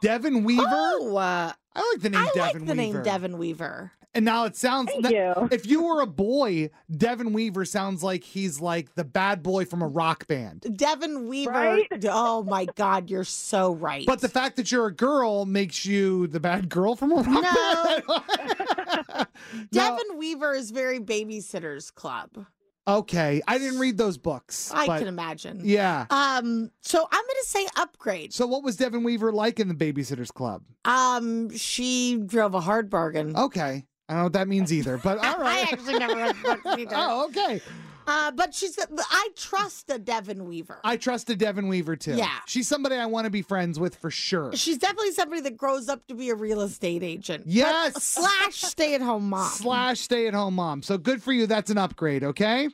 Devin 0.00 0.42
Weaver. 0.42 0.64
Oh, 0.66 1.16
uh, 1.16 1.52
I 1.74 1.92
like 1.92 2.00
the 2.00 2.10
name 2.10 2.20
I 2.22 2.30
Devin 2.34 2.40
like 2.40 2.52
the 2.52 2.58
Weaver. 2.60 2.74
name 2.74 3.02
Devin 3.02 3.38
Weaver. 3.38 3.92
And 4.16 4.24
now 4.24 4.44
it 4.46 4.56
sounds 4.56 4.90
Thank 4.90 5.02
that- 5.04 5.12
you. 5.12 5.48
if 5.52 5.66
you 5.66 5.82
were 5.84 6.00
a 6.00 6.06
boy, 6.06 6.70
Devin 6.90 7.32
Weaver 7.32 7.64
sounds 7.64 8.02
like 8.02 8.24
he's 8.24 8.60
like 8.60 8.94
the 8.94 9.04
bad 9.04 9.42
boy 9.42 9.64
from 9.66 9.82
a 9.82 9.86
rock 9.86 10.26
band. 10.26 10.66
Devin 10.76 11.28
Weaver. 11.28 11.50
Right? 11.50 11.86
Oh 12.10 12.42
my 12.42 12.64
God, 12.76 13.10
you're 13.10 13.24
so 13.24 13.74
right. 13.74 14.06
But 14.06 14.20
the 14.22 14.28
fact 14.28 14.56
that 14.56 14.72
you're 14.72 14.86
a 14.86 14.92
girl 14.94 15.44
makes 15.44 15.84
you 15.86 16.26
the 16.28 16.40
bad 16.40 16.68
girl 16.68 16.96
from 16.96 17.12
a 17.12 17.16
rock 17.16 17.26
No. 17.26 18.02
band. 18.06 19.26
No. 19.52 19.64
Devin 19.70 20.16
Weaver 20.18 20.54
is 20.54 20.70
very 20.70 20.98
Babysitters 20.98 21.94
Club. 21.94 22.46
Okay, 22.88 23.42
I 23.48 23.58
didn't 23.58 23.80
read 23.80 23.98
those 23.98 24.16
books. 24.16 24.70
I 24.72 24.86
but 24.86 24.98
can 25.00 25.08
imagine. 25.08 25.60
Yeah. 25.64 26.06
Um. 26.08 26.70
So 26.82 27.00
I'm 27.10 27.22
gonna 27.22 27.42
say 27.44 27.66
upgrade. 27.76 28.32
So 28.32 28.46
what 28.46 28.62
was 28.62 28.76
Devin 28.76 29.02
Weaver 29.02 29.32
like 29.32 29.58
in 29.60 29.68
the 29.68 29.74
Babysitters 29.74 30.32
Club? 30.32 30.62
Um. 30.84 31.50
She 31.56 32.16
drove 32.24 32.54
a 32.54 32.60
hard 32.60 32.88
bargain. 32.88 33.36
Okay. 33.36 33.84
I 34.08 34.12
don't 34.12 34.18
know 34.18 34.24
what 34.24 34.32
that 34.34 34.48
means 34.48 34.72
either, 34.72 34.98
but 34.98 35.18
all 35.18 35.36
right. 35.38 35.66
I 35.68 35.72
actually 35.72 35.98
never 35.98 36.14
read 36.16 36.36
the 36.36 36.42
books 36.42 36.78
either. 36.80 36.94
oh, 36.94 37.26
okay. 37.26 37.60
Uh, 38.08 38.30
but 38.30 38.54
she's. 38.54 38.78
I 39.10 39.28
trust 39.34 39.90
a 39.90 39.98
Devin 39.98 40.44
Weaver. 40.44 40.78
I 40.84 40.96
trusted 40.96 41.38
Devin 41.38 41.66
Weaver 41.66 41.96
too. 41.96 42.14
Yeah. 42.14 42.30
She's 42.46 42.68
somebody 42.68 42.94
I 42.94 43.06
want 43.06 43.24
to 43.24 43.30
be 43.30 43.42
friends 43.42 43.80
with 43.80 43.96
for 43.96 44.12
sure. 44.12 44.52
She's 44.54 44.78
definitely 44.78 45.10
somebody 45.10 45.40
that 45.40 45.56
grows 45.56 45.88
up 45.88 46.06
to 46.06 46.14
be 46.14 46.30
a 46.30 46.36
real 46.36 46.60
estate 46.60 47.02
agent. 47.02 47.44
Yes. 47.48 48.00
slash 48.04 48.54
stay 48.54 48.94
at 48.94 49.00
home 49.00 49.28
mom. 49.28 49.50
Slash 49.50 49.98
stay 49.98 50.28
at 50.28 50.34
home 50.34 50.54
mom. 50.54 50.82
So 50.82 50.98
good 50.98 51.20
for 51.20 51.32
you. 51.32 51.48
That's 51.48 51.68
an 51.70 51.78
upgrade, 51.78 52.22
okay? 52.22 52.68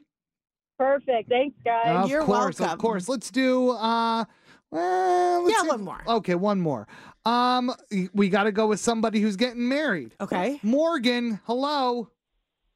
Perfect. 0.78 1.30
Thanks, 1.30 1.56
guys. 1.64 2.04
of 2.04 2.10
You're 2.10 2.24
course, 2.24 2.60
welcome. 2.60 2.74
of 2.74 2.78
course. 2.78 3.08
Let's 3.08 3.30
do 3.30 3.70
uh 3.70 4.24
well, 4.70 5.42
let's 5.44 5.56
Yeah, 5.56 5.62
see- 5.62 5.68
one 5.68 5.84
more. 5.84 6.02
Okay, 6.08 6.34
one 6.34 6.60
more. 6.60 6.86
Um 7.24 7.72
we 8.14 8.28
got 8.28 8.44
to 8.44 8.52
go 8.52 8.66
with 8.66 8.80
somebody 8.80 9.20
who's 9.20 9.36
getting 9.36 9.68
married. 9.68 10.14
Okay. 10.20 10.58
Morgan, 10.62 11.40
hello. 11.44 12.08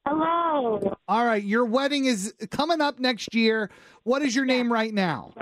Hello. 0.07 0.95
All 1.07 1.25
right, 1.25 1.43
your 1.43 1.65
wedding 1.65 2.05
is 2.05 2.33
coming 2.49 2.79
up 2.79 2.97
next 2.99 3.35
year. 3.35 3.69
What 4.03 4.21
is 4.21 4.35
your 4.35 4.45
name 4.45 4.71
right 4.71 4.93
now? 4.93 5.33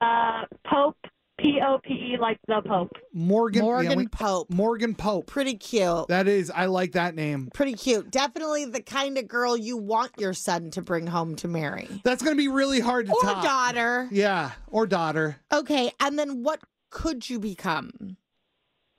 Uh, 0.00 0.42
Pope. 0.66 0.96
P 1.40 1.60
O 1.64 1.78
P 1.78 1.94
E, 1.94 2.16
like 2.20 2.36
the 2.48 2.60
Pope. 2.66 2.90
Morgan 3.14 3.62
yeah, 3.62 3.70
Morgan 3.70 3.98
we- 3.98 4.08
Pope. 4.08 4.50
Morgan 4.50 4.94
Pope. 4.96 5.28
Pretty 5.28 5.54
cute. 5.54 6.08
That 6.08 6.26
is 6.26 6.50
I 6.50 6.66
like 6.66 6.92
that 6.92 7.14
name. 7.14 7.48
Pretty 7.54 7.74
cute. 7.74 8.10
Definitely 8.10 8.64
the 8.64 8.82
kind 8.82 9.16
of 9.16 9.28
girl 9.28 9.56
you 9.56 9.76
want 9.76 10.10
your 10.18 10.34
son 10.34 10.72
to 10.72 10.82
bring 10.82 11.06
home 11.06 11.36
to 11.36 11.46
marry. 11.46 11.88
That's 12.02 12.24
going 12.24 12.36
to 12.36 12.38
be 12.42 12.48
really 12.48 12.80
hard 12.80 13.06
to 13.06 13.12
Or 13.12 13.22
top. 13.22 13.44
daughter. 13.44 14.08
Yeah, 14.10 14.50
or 14.66 14.86
daughter. 14.88 15.36
Okay. 15.52 15.92
And 16.00 16.18
then 16.18 16.42
what 16.42 16.60
could 16.90 17.28
you 17.28 17.38
become? 17.38 18.16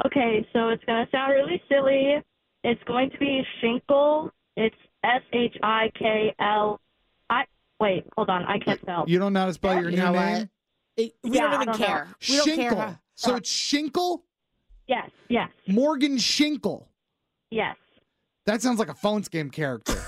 Okay, 0.05 0.47
so 0.53 0.69
it's 0.69 0.83
going 0.85 1.05
to 1.05 1.11
sound 1.11 1.33
really 1.33 1.61
silly. 1.69 2.23
It's 2.63 2.81
going 2.85 3.09
to 3.11 3.17
be 3.17 3.41
Shinkle. 3.61 4.29
It's 4.55 4.75
S 5.03 5.21
H 5.33 5.55
I 5.63 5.91
K 5.97 6.33
L. 6.39 6.79
I 7.29 7.43
wait, 7.79 8.05
hold 8.15 8.29
on, 8.29 8.43
I 8.45 8.59
can't 8.59 8.79
spell. 8.81 9.05
You 9.07 9.19
don't 9.19 9.33
know 9.33 9.41
how 9.41 9.45
to 9.47 9.53
spell 9.53 9.73
your 9.75 9.89
You 9.89 9.97
new 9.97 10.03
know 10.03 10.11
name? 10.13 10.49
It- 10.97 11.13
we 11.23 11.31
Yeah, 11.31 11.43
don't 11.43 11.53
even 11.55 11.67
don't 11.67 11.79
know. 11.79 11.85
care. 11.85 12.07
We 12.29 12.35
don't 12.37 12.45
care. 12.55 12.71
Shinkle. 12.71 12.77
huh? 12.77 12.93
So 13.15 13.35
it's 13.35 13.49
Shinkle? 13.51 14.21
Yes, 14.87 15.09
yes, 15.29 15.49
Morgan 15.67 16.17
Shinkle. 16.17 16.85
yes. 17.51 17.75
That 18.45 18.61
sounds 18.61 18.79
like 18.79 18.89
a 18.89 18.93
phone 18.95 19.21
scam 19.23 19.51
character. 19.51 19.93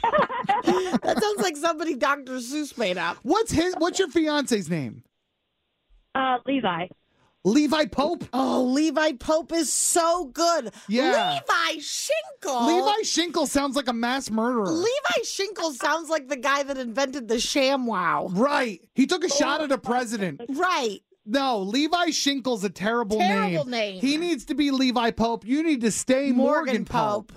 that 0.02 1.18
sounds 1.20 1.42
like 1.42 1.56
somebody 1.56 1.94
Dr. 1.96 2.34
Seuss 2.34 2.76
made 2.78 2.96
up. 2.96 3.16
What's 3.22 3.50
his 3.50 3.74
what's 3.78 3.98
your 3.98 4.08
fiance's 4.08 4.70
name? 4.70 5.02
Uh, 6.18 6.38
Levi. 6.46 6.86
Levi 7.44 7.84
Pope? 7.86 8.24
Oh, 8.32 8.64
Levi 8.64 9.12
Pope 9.12 9.52
is 9.52 9.72
so 9.72 10.26
good. 10.26 10.72
Yeah. 10.88 11.30
Levi 11.40 11.80
Shinkle. 11.80 12.66
Levi 12.66 13.02
Shinkle 13.04 13.46
sounds 13.46 13.76
like 13.76 13.88
a 13.88 13.92
mass 13.92 14.28
murderer. 14.30 14.66
Levi 14.68 15.22
Shinkle 15.24 15.72
sounds 15.72 16.10
like 16.10 16.28
the 16.28 16.36
guy 16.36 16.64
that 16.64 16.76
invented 16.76 17.28
the 17.28 17.36
ShamWow. 17.36 18.36
right. 18.36 18.80
He 18.94 19.06
took 19.06 19.22
a 19.24 19.28
shot 19.30 19.62
at 19.62 19.70
a 19.70 19.78
president. 19.78 20.40
Right. 20.48 21.00
No, 21.24 21.58
Levi 21.60 22.06
Shinkle's 22.08 22.64
a 22.64 22.70
terrible, 22.70 23.18
Terrible 23.18 23.66
name. 23.66 23.94
name. 23.94 24.00
He 24.00 24.16
needs 24.16 24.46
to 24.46 24.54
be 24.54 24.70
Levi 24.70 25.10
Pope. 25.12 25.46
You 25.46 25.62
need 25.62 25.82
to 25.82 25.90
stay 25.92 26.32
Morgan, 26.32 26.84
Pope. 26.84 27.32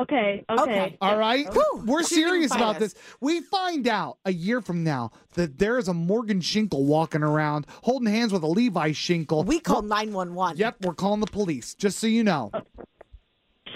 Okay, 0.00 0.44
okay. 0.48 0.62
Okay. 0.62 0.96
All 1.00 1.18
right? 1.18 1.46
Whew. 1.52 1.84
We're 1.84 2.02
serious 2.02 2.54
about 2.54 2.76
us. 2.76 2.94
this. 2.94 2.94
We 3.20 3.40
find 3.42 3.86
out 3.86 4.18
a 4.24 4.32
year 4.32 4.62
from 4.62 4.82
now 4.82 5.10
that 5.34 5.58
there 5.58 5.76
is 5.76 5.88
a 5.88 5.94
Morgan 5.94 6.40
Shinkle 6.40 6.84
walking 6.84 7.22
around 7.22 7.66
holding 7.82 8.12
hands 8.12 8.32
with 8.32 8.42
a 8.42 8.46
Levi 8.46 8.92
Shinkle. 8.92 9.44
We 9.44 9.60
call 9.60 9.82
911. 9.82 10.56
Yep, 10.56 10.76
we're 10.82 10.94
calling 10.94 11.20
the 11.20 11.26
police, 11.26 11.74
just 11.74 11.98
so 11.98 12.06
you 12.06 12.24
know. 12.24 12.50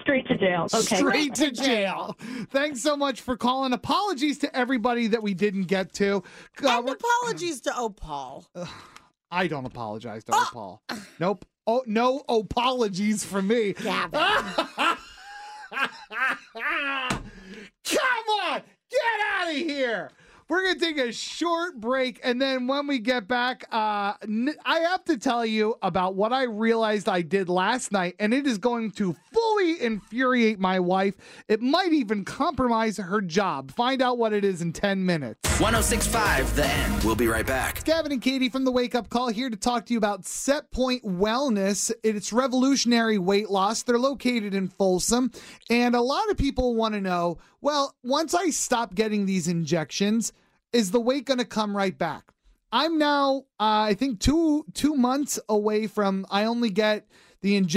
Straight 0.00 0.26
to 0.28 0.38
jail. 0.38 0.66
Okay. 0.72 0.96
Straight 0.96 1.34
to 1.36 1.50
jail. 1.50 2.16
Thanks 2.50 2.82
so 2.82 2.96
much 2.96 3.20
for 3.20 3.36
calling. 3.36 3.72
Apologies 3.72 4.38
to 4.38 4.56
everybody 4.56 5.08
that 5.08 5.22
we 5.22 5.34
didn't 5.34 5.64
get 5.64 5.92
to. 5.94 6.22
Uh, 6.62 6.78
And 6.78 6.88
apologies 6.88 7.60
to 7.62 7.78
Opal. 7.78 8.46
I 9.30 9.46
don't 9.46 9.66
apologize 9.66 10.24
to 10.24 10.32
oh. 10.34 10.48
Paul. 10.52 10.82
Nope. 11.18 11.44
Oh, 11.66 11.82
no 11.86 12.22
apologies 12.28 13.24
from 13.24 13.48
me. 13.48 13.72
Gavin. 13.72 14.20
Come 17.84 18.28
on, 18.42 18.62
get 18.90 19.00
out 19.32 19.48
of 19.48 19.56
here. 19.56 20.10
We're 20.48 20.62
going 20.62 20.74
to 20.74 20.80
take 20.80 20.98
a 20.98 21.10
short 21.12 21.80
break. 21.80 22.20
And 22.22 22.40
then 22.40 22.66
when 22.66 22.86
we 22.86 22.98
get 22.98 23.26
back, 23.26 23.64
uh, 23.72 24.14
n- 24.22 24.54
I 24.64 24.80
have 24.80 25.04
to 25.06 25.16
tell 25.16 25.46
you 25.46 25.76
about 25.80 26.16
what 26.16 26.34
I 26.34 26.42
realized 26.42 27.08
I 27.08 27.22
did 27.22 27.48
last 27.48 27.92
night. 27.92 28.14
And 28.18 28.34
it 28.34 28.46
is 28.46 28.58
going 28.58 28.90
to 28.92 29.16
fully 29.32 29.80
infuriate 29.80 30.58
my 30.58 30.80
wife. 30.80 31.14
It 31.48 31.62
might 31.62 31.92
even 31.94 32.26
compromise 32.26 32.98
her 32.98 33.22
job. 33.22 33.72
Find 33.72 34.02
out 34.02 34.18
what 34.18 34.34
it 34.34 34.44
is 34.44 34.60
in 34.60 34.74
10 34.74 35.06
minutes. 35.06 35.40
1065 35.60 36.56
The 36.56 36.66
End. 36.66 37.04
We'll 37.04 37.14
be 37.14 37.28
right 37.28 37.46
back. 37.46 37.82
Gavin 37.84 38.12
and 38.12 38.20
Katie 38.20 38.50
from 38.50 38.64
the 38.64 38.72
Wake 38.72 38.94
Up 38.94 39.08
Call 39.08 39.28
here 39.28 39.48
to 39.48 39.56
talk 39.56 39.86
to 39.86 39.94
you 39.94 39.98
about 39.98 40.26
Set 40.26 40.70
Point 40.72 41.04
Wellness. 41.04 41.90
It's 42.02 42.32
revolutionary 42.32 43.16
weight 43.16 43.48
loss. 43.48 43.82
They're 43.82 43.98
located 43.98 44.52
in 44.52 44.68
Folsom. 44.68 45.30
And 45.70 45.94
a 45.94 46.02
lot 46.02 46.28
of 46.30 46.36
people 46.36 46.74
want 46.74 46.94
to 46.94 47.00
know 47.00 47.38
well, 47.64 47.94
once 48.04 48.34
I 48.34 48.50
stop 48.50 48.94
getting 48.94 49.24
these 49.24 49.48
injections, 49.48 50.33
is 50.74 50.90
the 50.90 51.00
weight 51.00 51.24
going 51.24 51.38
to 51.38 51.44
come 51.44 51.74
right 51.74 51.96
back? 51.96 52.24
I'm 52.72 52.98
now, 52.98 53.44
uh, 53.60 53.86
I 53.88 53.94
think, 53.94 54.18
two 54.18 54.66
two 54.74 54.96
months 54.96 55.38
away 55.48 55.86
from. 55.86 56.26
I 56.28 56.44
only 56.44 56.70
get 56.70 57.06
the 57.40 57.54
injection. 57.54 57.70